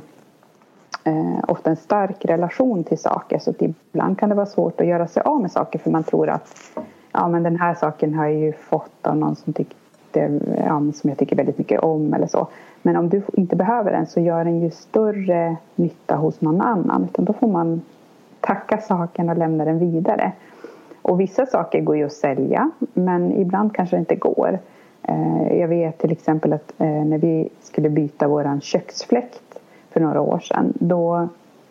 [1.03, 5.07] eh, ofta en stark relation till saker så ibland kan det vara svårt att göra
[5.07, 6.55] sig av med saker för man tror att
[7.11, 9.75] ja men den här saken har jag ju fått av någon som tyckte,
[10.57, 12.47] ja, som jag tycker väldigt mycket om eller så.
[12.81, 17.03] Men om du inte behöver den så gör den ju större nytta hos någon annan
[17.03, 17.81] utan då får man
[18.39, 20.31] tacka saken och lämna den vidare.
[21.01, 24.59] Och vissa saker går ju att sälja men ibland kanske det inte går.
[25.03, 29.59] Eh, jag vet till exempel att eh, när vi skulle byta vår köksfläkt
[29.89, 31.27] för några år sedan då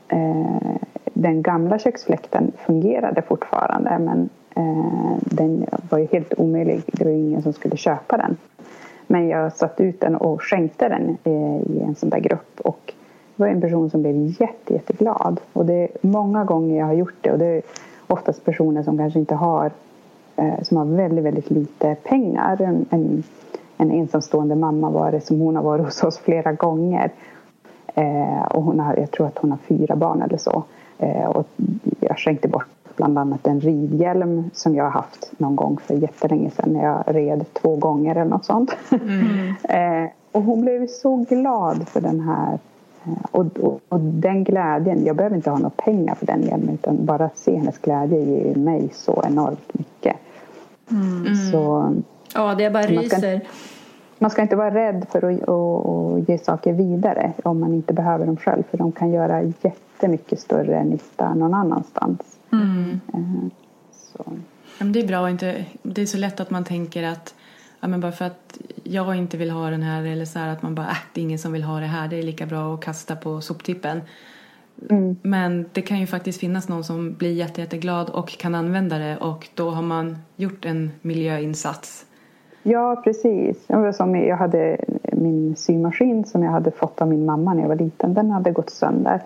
[0.08, 6.82] eh, den gamla köksfläkten fungerade fortfarande men Eh, den var ju helt omöjlig.
[6.86, 8.36] Det var ingen som skulle köpa den.
[9.06, 12.92] Men jag satte ut den och skänkte den eh, i en sån där grupp och
[13.36, 15.40] det var en person som blev jätte, jätteglad.
[15.52, 17.32] Och det är många gånger jag har gjort det.
[17.32, 17.62] Och det är
[18.06, 19.70] oftast personer som kanske inte har
[20.36, 22.62] eh, som har väldigt, väldigt lite pengar.
[22.62, 23.22] En, en,
[23.76, 27.10] en ensamstående mamma var det som hon har varit hos oss flera gånger.
[27.94, 30.64] Eh, och hon har, jag tror att hon har fyra barn eller så.
[30.98, 31.46] Eh, och
[32.00, 36.50] jag skänkte bort bland annat en ridhjälm som jag har haft någon gång för jättelänge
[36.50, 38.76] sedan när jag red två gånger eller något sånt.
[38.90, 39.54] Mm.
[40.04, 42.58] eh, och hon blev så glad för den här
[43.30, 47.06] och, och, och, den glädjen, jag behöver inte ha några pengar för den hjälmen utan
[47.06, 50.16] bara att se hennes glädje ger mig så enormt mycket.
[50.90, 51.34] Mm.
[51.34, 51.94] Så,
[52.34, 53.32] ja, det bara ryser.
[53.32, 53.48] Man ska,
[54.18, 57.92] man ska inte vara rädd för att och, och ge saker vidare om man inte
[57.92, 62.35] behöver dem själv för de kan göra jättemycket större nytta någon annanstans.
[62.62, 63.00] Mm.
[63.14, 63.52] Eh,
[63.92, 64.24] så.
[64.78, 67.34] Det är bra, inte, det är så lätt att man tänker att
[67.80, 70.62] ja, men bara för att jag inte vill ha den här eller så här att
[70.62, 72.74] man bara, äh, det är ingen som vill ha det här, det är lika bra
[72.74, 74.00] att kasta på soptippen.
[74.90, 75.16] Mm.
[75.22, 79.16] Men det kan ju faktiskt finnas någon som blir jätte, jätteglad och kan använda det
[79.16, 82.06] och då har man gjort en miljöinsats.
[82.62, 83.66] Ja, precis.
[83.92, 84.78] Som jag hade
[85.12, 88.50] min symaskin som jag hade fått av min mamma när jag var liten, den hade
[88.50, 89.22] gått sönder.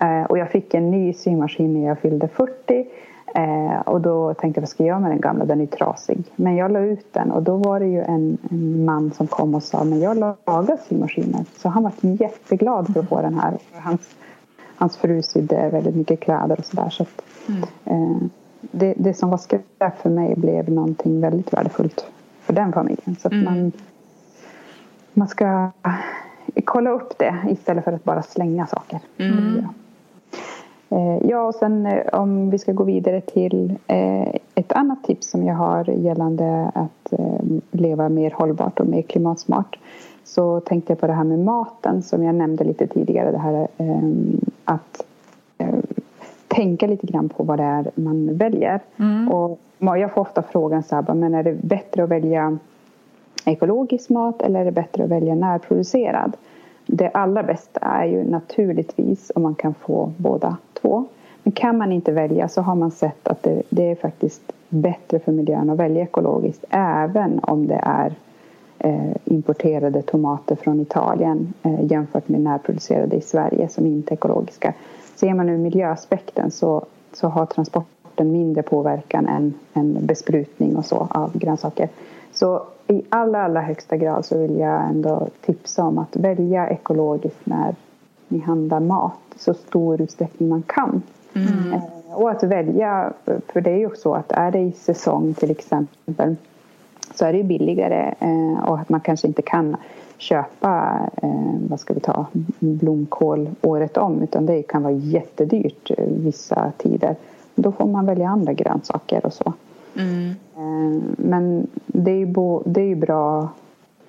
[0.00, 2.86] Eh, och jag fick en ny symaskin när jag fyllde 40
[3.34, 6.24] Eh, och då tänkte jag vad ska jag göra med den gamla, den är trasig.
[6.36, 9.54] Men jag la ut den och då var det ju en, en man som kom
[9.54, 11.44] och sa men jag lagar symaskiner.
[11.56, 13.58] Så han var jätteglad för att få den här.
[13.72, 14.16] Hans,
[14.76, 16.90] hans fru sydde väldigt mycket kläder och sådär.
[16.90, 17.62] Så, att, mm.
[17.84, 18.28] eh,
[18.60, 22.06] det, det som var skräp för mig blev någonting väldigt värdefullt
[22.40, 23.16] för den familjen.
[23.16, 23.44] Så att mm.
[23.44, 23.72] man,
[25.12, 25.70] man ska
[26.64, 29.00] kolla upp det istället för att bara slänga saker.
[29.18, 29.66] Mm.
[30.90, 35.30] Eh, ja, och sen eh, om vi ska gå vidare till eh, ett annat tips
[35.30, 37.12] som jag har gällande att
[37.70, 39.78] leva mer hållbart och mer klimatsmart
[40.24, 43.30] så tänkte jag på det här med maten som jag nämnde lite tidigare.
[43.30, 43.68] Det här
[44.64, 45.04] att
[46.48, 48.80] tänka lite grann på vad det är man väljer.
[48.96, 49.28] Mm.
[49.28, 52.58] Och jag får ofta frågan så här, men är det bättre att välja
[53.44, 56.36] ekologisk mat eller är det bättre att välja närproducerad?
[56.92, 61.04] Det allra bästa är ju naturligtvis om man kan få båda två.
[61.42, 65.18] Men kan man inte välja så har man sett att det, det är faktiskt bättre
[65.18, 68.14] för miljön att välja ekologiskt även om det är
[68.78, 74.74] eh, importerade tomater från Italien eh, jämfört med närproducerade i Sverige som inte är ekologiska.
[75.14, 81.08] Ser man ur miljöaspekten så, så har transporten mindre påverkan än, än besprutning och så
[81.10, 81.88] av grönsaker.
[82.32, 87.46] Så i allra, allra högsta grad så vill jag ändå tipsa om att välja ekologiskt
[87.46, 87.74] när
[88.28, 91.02] ni handlar mat så stor utsträckning man kan.
[91.34, 91.72] Mm.
[91.72, 91.82] Eh,
[92.14, 96.36] och att välja, för det är ju så att är det i säsong till exempel
[97.14, 99.76] så är det ju billigare eh, och att man kanske inte kan
[100.18, 102.26] köpa, eh, vad ska vi ta,
[102.58, 107.16] blomkål året om utan det kan vara jättedyrt vissa tider.
[107.54, 109.52] Då får man välja andra grönsaker och så.
[109.96, 110.34] Mm.
[111.16, 113.48] Men det är, ju bo, det är ju bra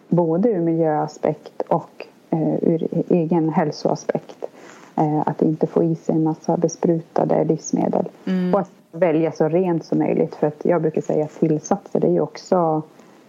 [0.09, 2.07] både ur miljöaspekt och
[2.61, 4.47] ur egen hälsoaspekt
[4.95, 8.09] Eh, att inte få i sig en massa besprutade livsmedel.
[8.25, 8.53] Mm.
[8.53, 10.36] Och att välja så rent som möjligt.
[10.36, 12.82] För att jag brukar säga att tillsatser det är ju också,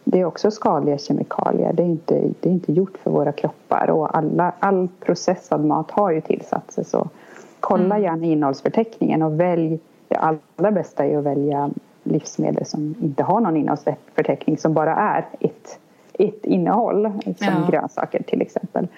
[0.04, 1.72] det är också skadliga kemikalier.
[1.72, 3.90] Det är, inte, det är inte gjort för våra kroppar.
[3.90, 6.82] Och alla, all processad mat har ju tillsatser.
[6.82, 7.08] Så
[7.60, 8.02] kolla mm.
[8.02, 9.78] gärna innehållsförteckningen och välj.
[10.08, 11.70] Det allra bästa är att välja
[12.02, 15.78] livsmedel som inte har någon innehållsförteckning som bara är ett,
[16.12, 17.12] ett innehåll.
[17.24, 17.68] Som ja.
[17.70, 18.88] grönsaker till exempel.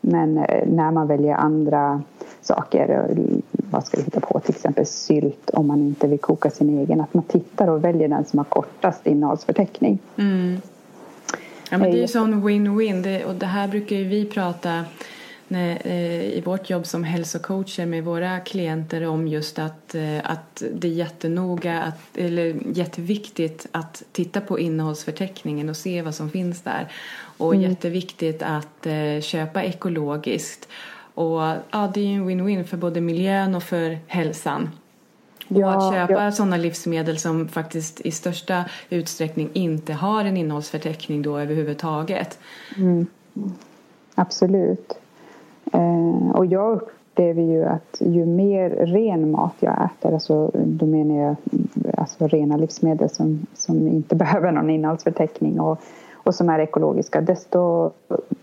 [0.00, 2.02] Men eh, när man väljer andra
[2.40, 3.16] saker, eh,
[3.52, 7.00] vad ska vi hitta på, till exempel sylt om man inte vill koka sin egen,
[7.00, 9.98] att man tittar och väljer den som har kortast innehållsförteckning.
[10.16, 10.60] Mm.
[11.70, 14.84] Ja, men det är ju sån win-win och det här brukar ju vi prata
[15.48, 15.86] när,
[16.36, 21.82] i vårt jobb som hälsocoacher med våra klienter om just att, att det är jättenoga,
[21.82, 26.92] att, eller jätteviktigt att titta på innehållsförteckningen och se vad som finns där.
[27.38, 27.70] Och mm.
[27.70, 30.68] jätteviktigt att eh, köpa ekologiskt.
[31.14, 31.40] Och
[31.70, 34.70] ja, det är ju en win-win för både miljön och för hälsan.
[35.48, 36.32] Och ja, att köpa ja.
[36.32, 42.38] sådana livsmedel som faktiskt i största utsträckning inte har en innehållsförteckning då överhuvudtaget.
[42.76, 43.06] Mm.
[44.14, 44.92] Absolut.
[45.72, 51.14] Eh, och jag upplever ju att ju mer ren mat jag äter, alltså, då menar
[51.14, 51.36] jag
[51.98, 55.80] alltså rena livsmedel som, som inte behöver någon innehållsförteckning och
[56.28, 57.90] och som är ekologiska desto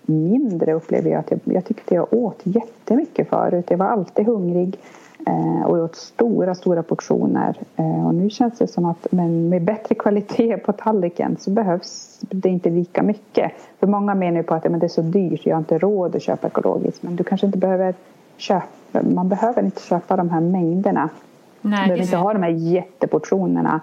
[0.06, 3.66] mindre upplever jag att jag, jag tyckte jag åt jättemycket förut.
[3.70, 4.80] Jag var alltid hungrig
[5.26, 7.58] eh, och åt stora, stora portioner.
[7.76, 12.20] Eh, och nu känns det som att men med bättre kvalitet på tallriken så behövs
[12.20, 13.52] det inte lika mycket.
[13.80, 16.16] För många menar ju på att men det är så dyrt, jag har inte råd
[16.16, 17.04] att köpa ekologiskt.
[17.04, 17.94] Men du kanske inte behöver
[18.38, 21.10] köpa, man behöver inte köpa de här mängderna.
[21.62, 23.82] Nej, du behöver inte ha de här jätteportionerna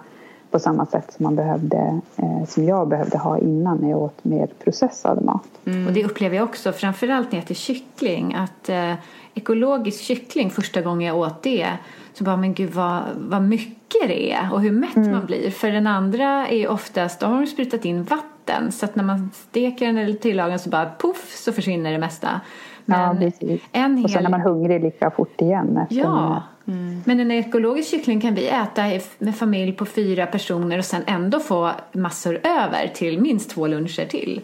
[0.53, 4.23] på samma sätt som man behövde, eh, som jag behövde ha innan när jag åt
[4.23, 5.47] mer processad mat.
[5.65, 5.87] Mm.
[5.87, 8.93] Och det upplever jag också, framförallt när jag äter kyckling, att eh,
[9.33, 11.67] ekologisk kyckling, första gången jag åt det,
[12.13, 15.11] så bara, men gud vad, vad mycket det är och hur mätt mm.
[15.11, 15.51] man blir.
[15.51, 19.29] För den andra är oftast, då har de sprutat in vatten så att när man
[19.49, 22.41] steker den eller tillagar den så bara poff så försvinner det mesta.
[22.85, 23.61] Men ja, precis.
[23.71, 24.05] En hel...
[24.05, 25.77] Och sen är man hungrig lika fort igen.
[25.77, 27.01] Efter ja, mm.
[27.05, 28.81] men en ekologisk kyckling kan vi äta
[29.19, 34.05] med familj på fyra personer och sen ändå få massor över till minst två luncher
[34.05, 34.41] till.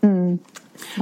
[0.00, 0.38] Mm.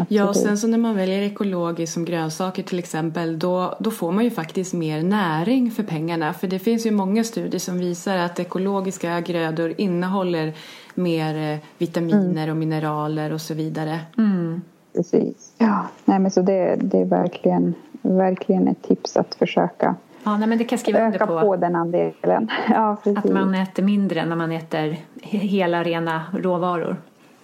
[0.08, 4.12] Ja, och sen så när man väljer ekologiskt som grönsaker till exempel då, då får
[4.12, 6.32] man ju faktiskt mer näring för pengarna.
[6.32, 10.52] För det finns ju många studier som visar att ekologiska grödor innehåller
[10.94, 12.50] mer eh, vitaminer mm.
[12.50, 14.00] och mineraler och så vidare.
[14.18, 14.62] Mm.
[14.92, 15.54] Precis.
[15.58, 20.48] Ja, nej men så det, det är verkligen, verkligen ett tips att försöka Ja, nej,
[20.48, 21.46] men det kan jag skriva öka under på.
[21.46, 22.50] på den andelen.
[22.68, 23.24] Ja, precis.
[23.24, 26.96] Att man äter mindre när man äter hela rena råvaror.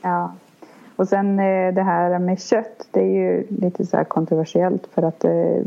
[0.03, 0.33] Ja.
[0.97, 5.25] Och sen eh, det här med kött, det är ju lite så kontroversiellt för att
[5.25, 5.63] eh,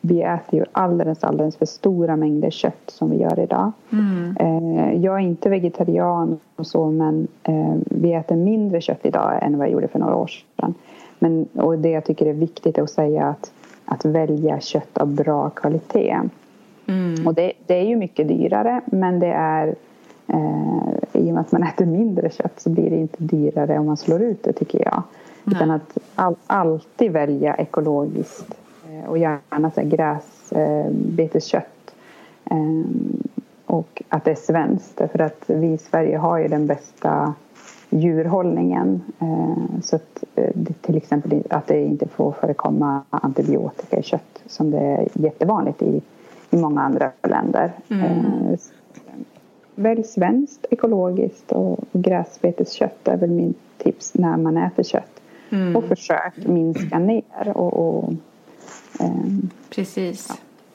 [0.00, 3.72] vi äter ju alldeles, alldeles för stora mängder kött som vi gör idag.
[3.92, 4.36] Mm.
[4.40, 7.28] Eh, jag är inte vegetarian och så men
[7.84, 10.74] vi äter mindre kött idag än vad jag gjorde för några år sedan.
[11.22, 13.52] Men, och det jag tycker är viktigt är att säga att,
[13.84, 16.20] att välja kött av bra kvalitet.
[16.86, 17.26] Mm.
[17.26, 19.74] Och det, det, är ju mycket dyrare men det är
[20.26, 23.86] eh, i och med att man äter mindre kött så blir det inte dyrare om
[23.86, 25.02] man slår ut det tycker jag.
[25.44, 25.56] Nej.
[25.56, 28.54] Utan att all, alltid välja ekologiskt
[28.88, 31.94] eh, och gärna så gräsbeteskött.
[32.44, 33.22] Ehm,
[33.66, 35.00] och att det är svenskt.
[35.12, 37.34] För att vi i Sverige har ju den bästa
[37.92, 39.02] djurhållningen.
[39.18, 44.70] Ehm, så att det, till exempel att det inte får förekomma antibiotika i kött som
[44.70, 46.02] det är jättevanligt i,
[46.50, 47.72] i många andra länder.
[47.88, 48.04] Mm.
[48.04, 48.56] Ehm,
[49.74, 55.20] välj svenskt, ekologiskt och gräsbeteskött är väl min tips när man äter kött.
[55.50, 55.76] Mm.
[55.76, 57.52] Och försök minska ner.
[57.54, 58.12] Och, och
[59.70, 60.26] Precis.
[60.28, 60.34] Ja.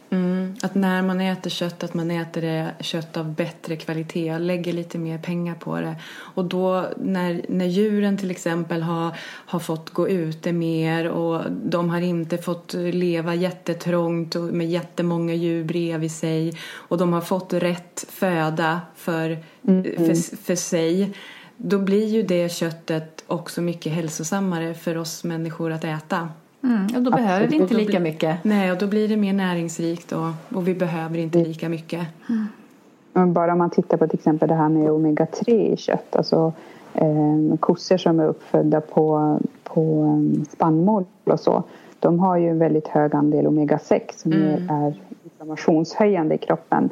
[0.09, 4.73] Mm, att när man äter kött, att man äter det kött av bättre kvalitet, lägger
[4.73, 5.95] lite mer pengar på det.
[6.17, 11.89] Och då när, när djuren till exempel har, har fått gå ute mer och de
[11.89, 17.53] har inte fått leva jättetrångt och med jättemånga djur bredvid sig och de har fått
[17.53, 19.83] rätt föda för, mm.
[19.83, 21.13] för, för sig
[21.57, 26.29] då blir ju det köttet också mycket hälsosammare för oss människor att äta.
[26.63, 28.43] Mm, och då behöver vi inte lika mycket.
[28.43, 32.07] Nej, och då blir det mer näringsrikt och, och vi behöver inte lika mycket.
[32.29, 33.33] Mm.
[33.33, 36.15] Bara om man tittar på till exempel det här med omega-3 i kött.
[36.15, 36.53] Alltså
[36.93, 41.63] eh, kossor som är uppfödda på, på um, spannmål och så.
[41.99, 44.69] De har ju en väldigt hög andel omega-6 som mm.
[44.69, 46.89] är inflammationshöjande i kroppen.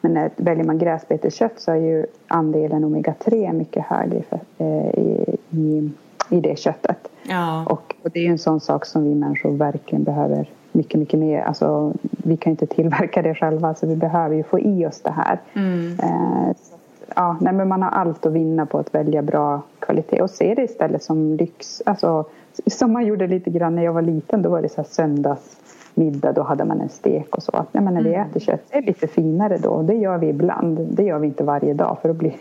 [0.00, 5.36] Men när väljer man gräsbeteskött så är ju andelen omega-3 mycket högre för, eh, i,
[5.50, 5.90] i,
[6.30, 7.08] i det köttet.
[7.22, 7.64] Ja.
[7.64, 11.40] Och, och, det är en sån sak som vi människor verkligen behöver mycket, mycket mer.
[11.40, 15.10] Alltså, vi kan inte tillverka det själva så vi behöver ju få i oss det
[15.10, 15.40] här.
[15.54, 15.98] Mm.
[16.02, 16.76] Eh, så,
[17.14, 20.54] ja, nej, men man har allt att vinna på att välja bra kvalitet och se
[20.54, 21.82] det istället som lyx.
[21.86, 22.24] Alltså,
[22.66, 24.42] som man gjorde lite grann när jag var liten.
[24.42, 27.52] Då var det så här söndagsmiddag, då hade man en stek och så.
[27.52, 28.30] Att, nej, men när vi mm.
[28.30, 29.82] äter kött, det är lite finare då.
[29.82, 30.78] Det gör vi ibland.
[30.90, 32.36] Det gör vi inte varje dag för att bli,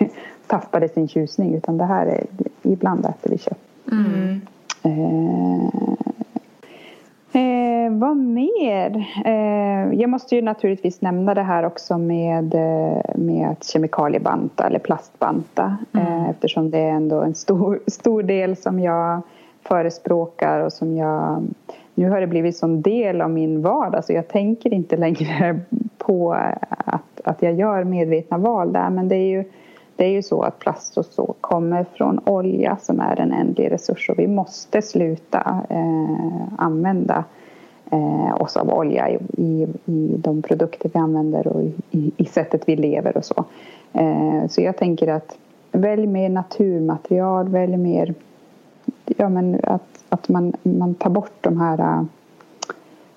[0.48, 1.56] tappa det sin tjusning.
[1.56, 2.26] Utan det här är,
[2.62, 3.60] ibland äter vi kött.
[3.92, 4.42] Mm.
[4.84, 5.66] Eh,
[7.42, 9.06] eh, vad mer?
[9.26, 14.80] Eh, jag måste ju naturligtvis nämna det här också med, eh, med att kemikaliebanta eller
[14.80, 16.08] plastbanta mm.
[16.08, 19.22] Eh, eftersom det är ändå en stor, stor del som jag
[19.64, 21.44] förespråkar och som jag
[21.96, 25.60] nu har det blivit en del av min vardag så jag tänker inte längre
[25.98, 26.34] på
[26.86, 29.44] att, att jag gör medvetna val där men det är ju
[29.98, 33.72] det är ju så att plast och så kommer från olja som är en ändlig
[33.72, 37.24] resurs och vi måste sluta eh, använda
[37.92, 42.62] eh, oss av olja i, i, i, de produkter vi använder och i, i sättet
[42.66, 43.46] vi lever och så.
[43.94, 45.38] Eh, så jag tänker att
[45.72, 48.14] välj mer naturmaterial, välj mer
[49.06, 52.06] ja, men att, att man, man tar bort de här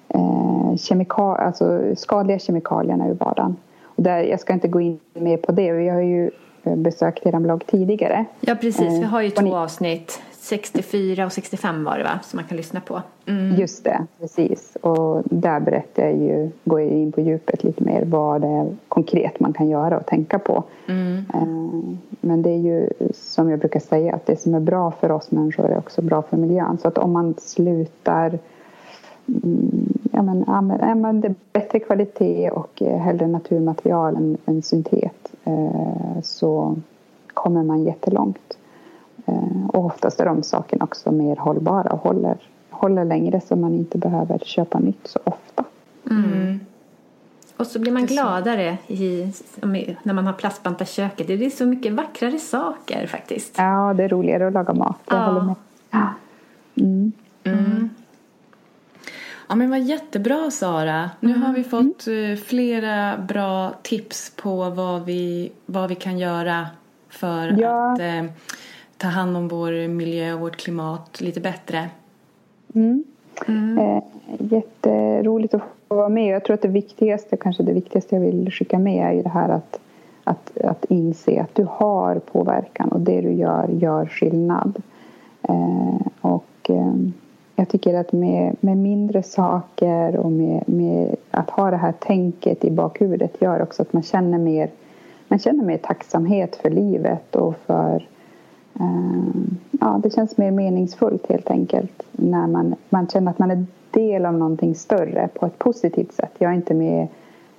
[0.08, 3.56] eh, kemika, alltså skadliga kemikalierna ur vardagen.
[3.82, 5.72] Och där, jag ska inte gå in mer på det.
[5.72, 6.30] Vi har ju
[6.62, 8.24] besökt er blogg tidigare.
[8.40, 9.52] Ja precis, vi har ju eh, två ni...
[9.52, 10.20] avsnitt.
[10.50, 13.02] 64 och 65 var det va, som man kan lyssna på.
[13.26, 13.56] Mm.
[13.56, 14.76] Just det, precis.
[14.80, 18.76] Och där berättar jag ju, går jag in på djupet lite mer vad det är
[18.88, 20.64] konkret man kan göra och tänka på.
[20.86, 21.24] Mm.
[21.34, 25.10] Eh, men det är ju som jag brukar säga att det som är bra för
[25.10, 26.78] oss människor är också bra för miljön.
[26.78, 28.38] Så att om man slutar
[29.26, 30.44] mm, ja, men,
[30.80, 35.29] använder bättre kvalitet och hellre naturmaterial än, än syntet Eh,
[36.22, 36.76] så
[37.34, 38.58] kommer man jättelångt.
[39.26, 42.36] Eh, och oftast är de sakerna också mer hållbara och håller,
[42.70, 45.64] håller längre så man inte behöver köpa nytt så ofta.
[46.10, 46.60] Mm.
[47.56, 49.32] Och så blir man gladare i,
[50.02, 51.26] när man har plastbantat köket.
[51.26, 53.54] Det är så mycket vackrare saker faktiskt.
[53.58, 54.96] Ja, det är roligare att laga mat.
[55.06, 55.22] Jag ja.
[55.22, 55.54] håller med.
[55.90, 56.08] Ja.
[56.74, 57.12] Mm.
[57.44, 57.90] Mm.
[59.50, 61.10] Ja men vad jättebra Sara.
[61.20, 61.42] Nu mm.
[61.42, 62.36] har vi fått mm.
[62.36, 66.66] flera bra tips på vad vi, vad vi kan göra
[67.08, 67.92] för ja.
[67.92, 68.24] att eh,
[68.96, 71.88] ta hand om vår miljö och vårt klimat lite bättre.
[72.74, 73.04] Mm.
[73.46, 73.78] Mm.
[73.78, 74.02] Eh,
[74.38, 76.34] jätteroligt att få vara med.
[76.34, 79.28] Jag tror att det viktigaste, kanske det viktigaste jag vill skicka med är ju det
[79.28, 79.80] här att,
[80.24, 84.82] att, att inse att du har påverkan och det du gör gör skillnad.
[85.42, 86.94] Eh, och eh,
[87.60, 92.64] jag tycker att med, med mindre saker och med, med, att ha det här tänket
[92.64, 94.70] i bakhuvudet gör också att man känner mer,
[95.28, 98.06] man känner mer tacksamhet för livet och för
[98.80, 103.66] eh, ja, det känns mer meningsfullt helt enkelt när man, man känner att man är
[103.90, 106.32] del av någonting större på ett positivt sätt.
[106.38, 107.08] Jag är inte med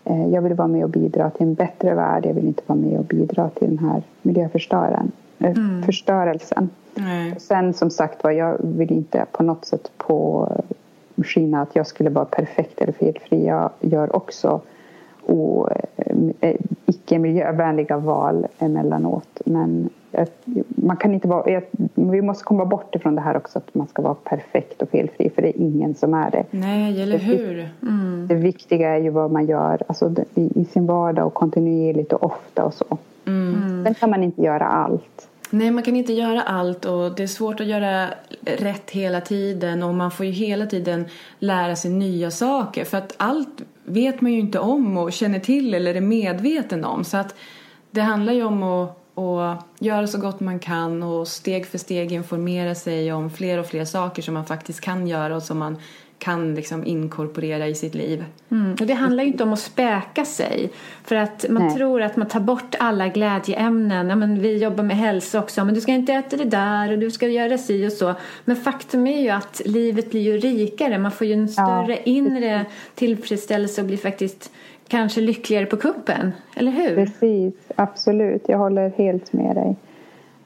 [0.04, 2.26] eh, jag vill vara med och bidra till en bättre värld.
[2.26, 5.12] Jag vill inte vara med och bidra till den här miljöförstöraren
[5.44, 5.84] Eh, mm.
[5.84, 6.70] Förstörelsen.
[6.96, 7.36] Nej.
[7.40, 10.50] Sen som sagt var, jag vill inte på något sätt på
[11.24, 13.46] skina att jag skulle vara perfekt eller felfri.
[13.46, 14.62] Jag gör också
[15.26, 15.68] o,
[16.40, 16.56] eh,
[16.86, 19.42] icke miljövänliga val emellanåt.
[19.46, 19.90] Men
[20.68, 21.62] man kan inte vara,
[21.94, 25.30] vi måste komma bort ifrån det här också att man ska vara perfekt och felfri
[25.30, 26.46] för det är ingen som är det.
[26.52, 27.70] Nej, eller hur?
[27.82, 28.28] Mm.
[28.28, 32.64] Det viktiga är ju vad man gör alltså, i sin vardag och kontinuerligt och ofta
[32.64, 32.98] och så.
[33.26, 33.84] Mm.
[33.86, 35.28] Sen kan man inte göra allt.
[35.54, 38.08] Nej, man kan inte göra allt och det är svårt att göra
[38.46, 41.06] rätt hela tiden och man får ju hela tiden
[41.40, 45.74] lära sig nya saker för att allt vet man ju inte om och känner till
[45.74, 47.04] eller är medveten om.
[47.04, 47.36] Så att
[47.92, 52.12] det handlar ju om att att göra så gott man kan och steg för steg
[52.12, 55.78] informera sig om fler och fler saker som man faktiskt kan göra och som man
[56.24, 58.26] kan liksom inkorporera i sitt liv.
[58.52, 58.72] Mm.
[58.72, 60.72] Och det handlar ju inte om att späka sig.
[61.04, 61.76] För att man Nej.
[61.76, 64.10] tror att man tar bort alla glädjeämnen.
[64.10, 65.66] Ja, men vi jobbar med hälsa också.
[65.66, 68.16] Men du ska inte äta det där och du ska göra si och så.
[68.46, 70.98] Men faktum är ju att livet blir ju rikare.
[70.98, 72.02] Man får ju en större ja.
[72.04, 72.66] inre
[72.96, 74.52] tillfredsställelse och blir faktiskt
[74.88, 76.96] kanske lyckligare på kuppen, eller hur?
[76.96, 78.44] Precis, absolut.
[78.48, 79.76] Jag håller helt med dig.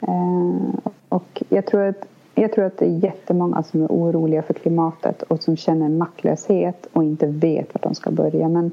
[0.01, 4.53] Eh, och jag tror, att, jag tror att det är jättemånga som är oroliga för
[4.53, 8.49] klimatet och som känner maktlöshet och inte vet var de ska börja.
[8.49, 8.71] Men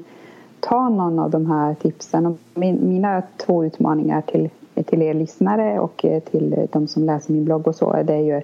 [0.59, 2.25] ta någon av de här tipsen.
[2.25, 4.49] Och min, mina två utmaningar till,
[4.85, 8.35] till er lyssnare och eh, till de som läser min blogg och så, det är
[8.35, 8.41] ju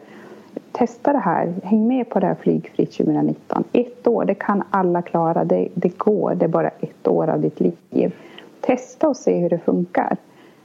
[0.71, 1.53] testa det här.
[1.63, 3.63] Häng med på det här Flygfritt 2019.
[3.71, 5.45] Ett år, det kan alla klara.
[5.45, 6.35] Det, det går.
[6.35, 8.13] Det är bara ett år av ditt liv.
[8.61, 10.17] Testa och se hur det funkar.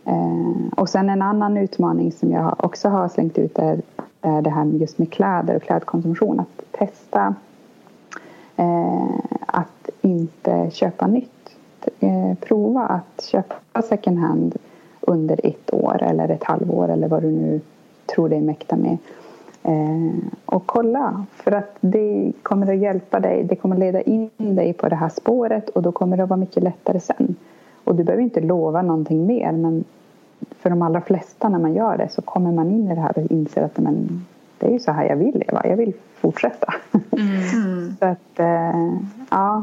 [0.04, 3.82] Eh, och sen en annan utmaning som jag också har slängt ut är
[4.24, 6.40] det här just med kläder och klädkonsumtion.
[6.40, 7.34] Att testa
[8.56, 9.08] eh,
[9.46, 11.56] att inte köpa nytt.
[12.00, 14.56] Eh, prova att köpa second hand
[15.00, 17.60] under ett år eller ett halvår eller vad du nu
[18.06, 18.98] tror dig mäkta med.
[19.62, 20.14] Eh,
[20.46, 23.44] och kolla, för att det kommer att hjälpa dig.
[23.44, 26.28] Det kommer att leda in dig på det här spåret och då kommer det att
[26.28, 27.36] vara mycket lättare sen.
[27.84, 29.84] Och du behöver inte lova någonting mer men
[30.58, 33.18] för de allra flesta när man gör det så kommer man in i det här
[33.18, 34.26] och inser att men,
[34.58, 35.66] det är ju så här jag vill leva.
[35.66, 36.74] Jag vill fortsätta.
[37.12, 37.96] Mm.
[38.00, 38.92] så att, eh,
[39.30, 39.62] ja.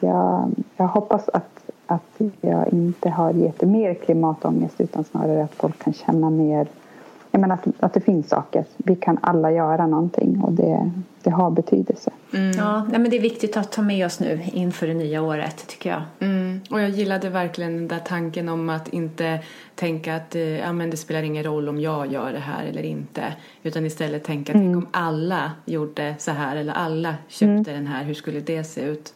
[0.00, 5.84] Jag, jag hoppas att, att jag inte har gett mer klimatångest utan snarare att folk
[5.84, 6.66] kan känna mer
[7.32, 8.64] jag menar att, att det finns saker.
[8.76, 10.90] Vi kan alla göra någonting och det,
[11.22, 12.10] det har betydelse.
[12.34, 12.50] Mm.
[12.58, 15.90] Ja, men det är viktigt att ta med oss nu inför det nya året tycker
[15.90, 16.02] jag.
[16.20, 16.60] Mm.
[16.70, 19.40] Och jag gillade verkligen den där tanken om att inte
[19.74, 22.82] tänka att eh, ja, men det spelar ingen roll om jag gör det här eller
[22.82, 23.22] inte.
[23.62, 24.78] Utan istället tänka att mm.
[24.78, 27.64] om alla gjorde så här eller alla köpte mm.
[27.64, 29.14] den här, hur skulle det se ut?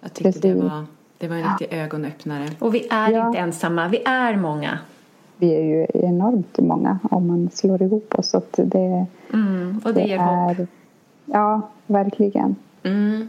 [0.00, 0.86] Jag tyckte det var,
[1.18, 2.48] det var en riktig ögonöppnare.
[2.58, 3.26] Och vi är ja.
[3.26, 4.78] inte ensamma, vi är många
[5.38, 8.30] vi är ju enormt många om man slår ihop oss.
[8.30, 10.68] Så det, mm, och det, det ger hopp.
[11.24, 12.56] Ja, verkligen.
[12.82, 13.28] Mm.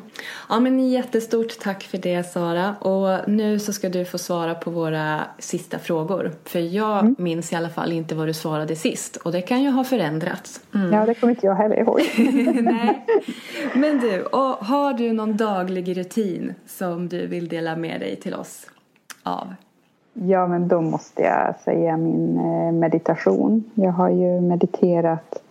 [0.50, 2.76] Ja, men jättestort tack för det Sara.
[2.76, 6.32] Och nu så ska du få svara på våra sista frågor.
[6.46, 7.16] För jag mm.
[7.18, 9.16] minns i alla fall inte vad du svarade sist.
[9.16, 10.62] Och det kan ju ha förändrats.
[10.76, 10.94] Mm.
[10.94, 12.02] Ja, det kommer inte jag heller ihåg.
[12.64, 13.06] Nej.
[13.74, 18.34] Men du, och har du någon daglig rutin som du vill dela med dig till
[18.34, 18.66] oss
[19.24, 19.54] av?
[20.14, 23.64] Ja, men då måste jag säga min eh, meditation.
[23.74, 25.42] Jag har ju mediterat,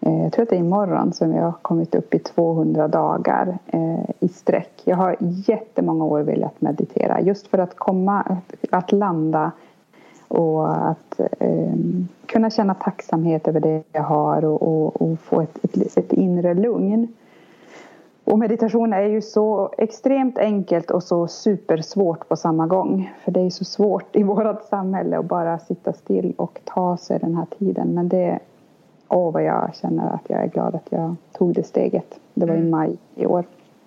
[0.00, 3.58] eh, jag tror att det är imorgon som jag har kommit upp i 200 dagar
[3.66, 4.82] eh, i sträck.
[4.84, 8.38] Jag har jättemånga år velat meditera just för att komma,
[8.70, 9.52] att landa
[10.28, 11.20] och att
[12.26, 16.54] kunna känna tacksamhet över det jag har och, och, och få ett, ett, ett inre
[16.54, 17.08] lugn.
[18.24, 23.12] Och meditation är ju så extremt enkelt och så supersvårt på samma gång.
[23.24, 27.18] För det är så svårt i vårt samhälle att bara sitta still och ta sig
[27.18, 27.94] den här tiden.
[27.94, 28.38] Men det,
[29.08, 32.18] åh vad jag känner att jag är glad att jag tog det steget.
[32.34, 32.70] Det var i mm.
[32.70, 33.44] maj i år.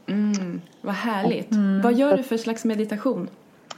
[0.08, 1.52] Mm, vad härligt.
[1.52, 1.82] Mm.
[1.82, 3.30] Vad gör du för slags meditation?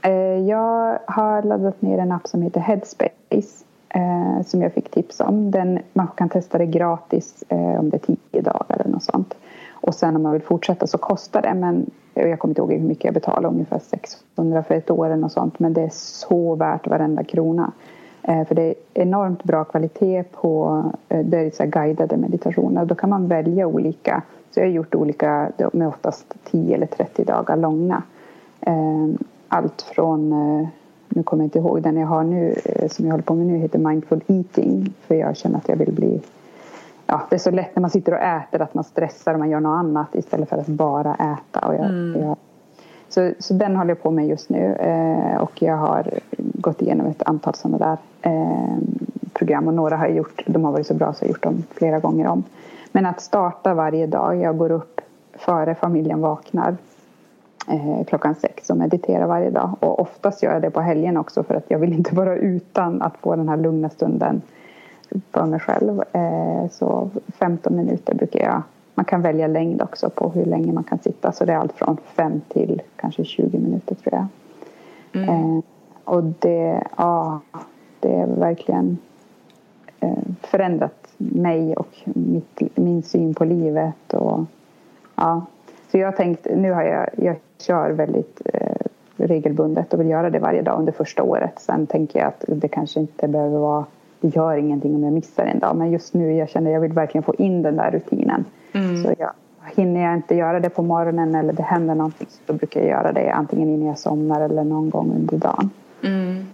[0.01, 0.11] Eh,
[0.47, 3.63] jag har laddat ner en app som heter Headspace.
[3.89, 5.51] Eh, som jag fick tips om.
[5.51, 9.35] Den, man kan testa det gratis eh, om det är tio dagar eller något sånt.
[9.87, 11.53] Och sen om man vill fortsätta så kostar det.
[11.53, 15.15] Men jag kommer inte ihåg hur mycket jag betalade, ungefär 600 för ett år eller
[15.15, 15.59] något sånt.
[15.59, 17.71] Men det är så värt varenda krona.
[18.21, 22.85] Eh, för det är enormt bra kvalitet på eh, det är så guidade meditationer.
[22.85, 24.21] Då kan man välja olika.
[24.51, 28.03] Så jag har gjort olika, de är oftast 10 eller 30 dagar långa.
[28.61, 30.67] Ehm, allt från, eh,
[31.09, 32.55] nu kommer jag inte ihåg den jag har nu,
[32.89, 34.93] som jag håller på med nu, heter Mindful Eating.
[35.01, 36.21] För jag känner att jag vill bli
[37.07, 39.49] ja, det är så lätt när man sitter och äter att man stressar och man
[39.49, 41.67] gör något annat istället för att bara äta.
[41.67, 42.21] Och jag, mm.
[42.21, 42.37] jag,
[43.09, 47.07] så, så den håller jag på med just nu eh, och jag har gått igenom
[47.07, 47.97] ett antal sådana där
[48.31, 48.77] eh,
[49.33, 51.63] program och några har gjort, de har varit så bra så jag har gjort dem
[51.71, 52.43] flera gånger om.
[52.91, 55.01] Men att starta varje dag, jag går upp
[55.33, 56.77] före familjen vaknar
[57.67, 59.75] eh, klockan sex och mediterar varje dag.
[59.79, 63.01] Och oftast gör jag det på helgen också för att jag vill inte vara utan
[63.01, 64.41] att få den här lugna stunden
[65.31, 66.03] för mig själv.
[66.13, 67.09] Eh, så
[67.39, 68.61] 15 minuter brukar jag
[68.97, 71.31] man kan välja längd också på hur länge man kan sitta.
[71.31, 74.27] Så det är allt från 5 till kanske 20 minuter tror jag.
[75.23, 75.29] Mm.
[75.29, 75.63] Eh,
[76.03, 77.39] och det, ja,
[77.99, 78.97] det är verkligen
[79.99, 84.13] eh, förändrat mig och mitt, min syn på livet.
[84.13, 84.45] Och,
[85.15, 85.45] ja.
[85.91, 88.41] Så jag har tänkt, nu har jag, jag kör väldigt
[89.17, 91.59] regelbundet och vill göra det varje dag under första året.
[91.59, 93.85] Sen tänker jag att det kanske inte behöver vara,
[94.21, 95.75] det gör ingenting om jag missar en dag.
[95.75, 98.45] Men just nu jag känner jag vill verkligen få in den där rutinen.
[98.73, 99.03] Mm.
[99.03, 99.31] Så jag,
[99.75, 103.11] hinner jag inte göra det på morgonen eller det händer någonting så brukar jag göra
[103.11, 105.69] det antingen innan jag somnar eller någon gång under dagen.
[106.03, 106.45] Mm.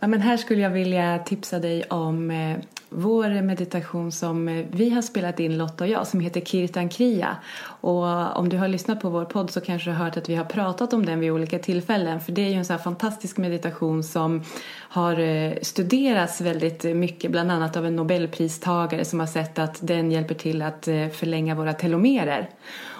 [0.00, 2.56] Ja, men här skulle jag vilja tipsa dig om eh,
[2.88, 7.36] vår meditation som eh, vi har spelat in Lotta och jag som heter Kirtan Kriya.
[7.80, 10.34] Och om du har lyssnat på vår podd så kanske du har hört att vi
[10.34, 13.36] har pratat om den vid olika tillfällen för det är ju en sån här fantastisk
[13.36, 14.42] meditation som
[14.76, 20.12] har eh, studerats väldigt mycket bland annat av en nobelpristagare som har sett att den
[20.12, 22.50] hjälper till att eh, förlänga våra telomerer.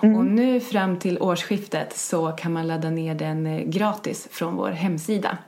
[0.02, 0.16] Mm.
[0.16, 5.38] Och nu fram till årsskiftet så kan man ladda ner den gratis från vår hemsida.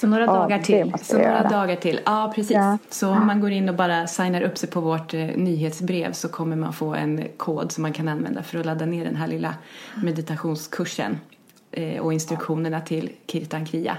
[0.00, 0.94] Så några ja, dagar till.
[1.02, 2.00] Så några dagar till.
[2.04, 2.50] Ja, precis.
[2.50, 2.78] Ja.
[2.90, 6.28] Så om man går in och bara signar upp sig på vårt eh, nyhetsbrev så
[6.28, 9.26] kommer man få en kod som man kan använda för att ladda ner den här
[9.26, 9.54] lilla
[10.04, 11.18] meditationskursen
[11.70, 13.96] eh, och instruktionerna till Kirtan Kriya.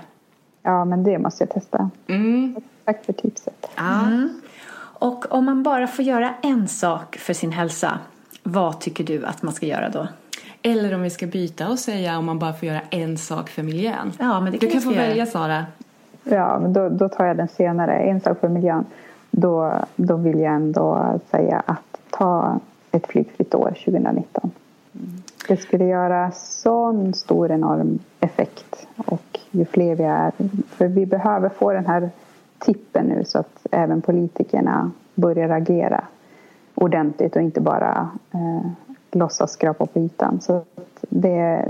[0.62, 1.90] Ja, men det måste jag testa.
[2.08, 2.56] Mm.
[2.86, 3.68] Tack för tipset.
[3.78, 4.42] Mm.
[4.78, 8.00] Och om man bara får göra en sak för sin hälsa,
[8.44, 10.08] vad tycker du att man ska göra då?
[10.62, 13.64] Eller om vi ska byta och säga om man bara får göra en sak för
[13.64, 14.14] miljön.
[14.20, 15.08] Ja, men det kan du kan få göra.
[15.08, 15.66] välja Sara.
[16.24, 17.94] Ja, men då, då tar jag den senare.
[17.98, 18.86] En sak för miljön.
[19.32, 22.60] Då, då vill jag ändå säga att ta
[22.92, 24.52] ett flygfritt år 2019.
[25.48, 28.88] Det skulle göra sån stor enorm effekt.
[29.06, 30.32] Och ju fler vi är.
[30.68, 32.10] För vi behöver få den här
[32.60, 36.04] tippen nu så att även politikerna börjar agera
[36.76, 38.72] ordentligt och inte bara eh,
[39.12, 40.42] låtsas skrapa på ytan.
[40.42, 40.62] Så
[41.10, 41.66] det,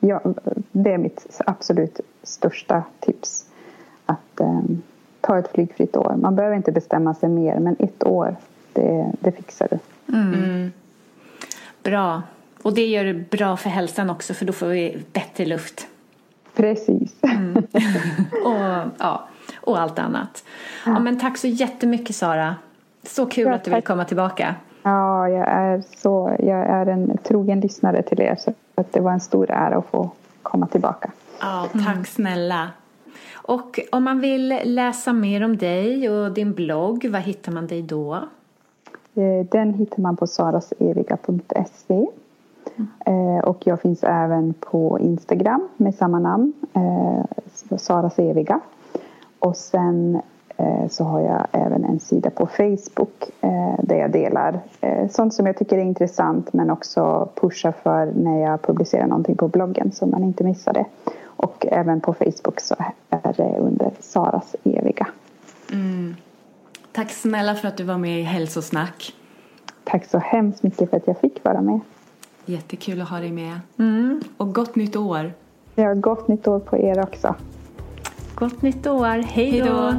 [0.00, 0.20] ja,
[0.72, 3.47] det är mitt absolut största tips
[4.08, 4.60] att eh,
[5.20, 6.16] ta ett flygfritt år.
[6.16, 8.36] Man behöver inte bestämma sig mer, men ett år,
[8.72, 9.78] det, det fixar du.
[10.16, 10.34] Mm.
[10.34, 10.72] Mm.
[11.82, 12.22] Bra.
[12.62, 15.86] Och det gör det bra för hälsan också, för då får vi bättre luft.
[16.54, 17.22] Precis.
[17.22, 17.56] Mm.
[18.44, 19.28] och, ja,
[19.60, 20.44] och allt annat.
[20.86, 22.56] Ja, men tack så jättemycket, Sara.
[23.02, 24.54] Så kul ja, att du vill komma tillbaka.
[24.82, 29.12] Ja, jag är, så, jag är en trogen lyssnare till er, så att det var
[29.12, 30.10] en stor ära att få
[30.42, 31.10] komma tillbaka.
[31.40, 32.70] Ja, tack snälla.
[33.34, 37.82] Och om man vill läsa mer om dig och din blogg, var hittar man dig
[37.82, 38.14] då?
[39.14, 42.06] Eh, den hittar man på saraseviga.se.
[42.76, 42.88] Mm.
[43.06, 48.60] Eh, och jag finns även på Instagram med samma namn, eh, Saras Eviga.
[49.38, 50.20] Och sen
[50.56, 53.30] eh, så har jag även en sida på Facebook
[53.82, 54.60] där jag delar
[55.10, 59.48] sånt som jag tycker är intressant men också pushar för när jag publicerar någonting på
[59.48, 60.84] bloggen så man inte missar det.
[61.38, 62.74] Och även på Facebook så
[63.10, 65.06] är det under Saras eviga.
[65.72, 66.16] Mm.
[66.92, 69.14] Tack snälla för att du var med i Hälsosnack.
[69.84, 71.80] Tack så hemskt mycket för att jag fick vara med.
[72.46, 73.60] Jättekul att ha dig med.
[73.78, 74.22] Mm.
[74.36, 75.32] Och gott nytt år.
[75.74, 77.34] Ja, gott nytt år på er också.
[78.34, 79.22] Gott nytt år.
[79.22, 79.94] Hej då.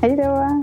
[0.00, 0.62] Hej då.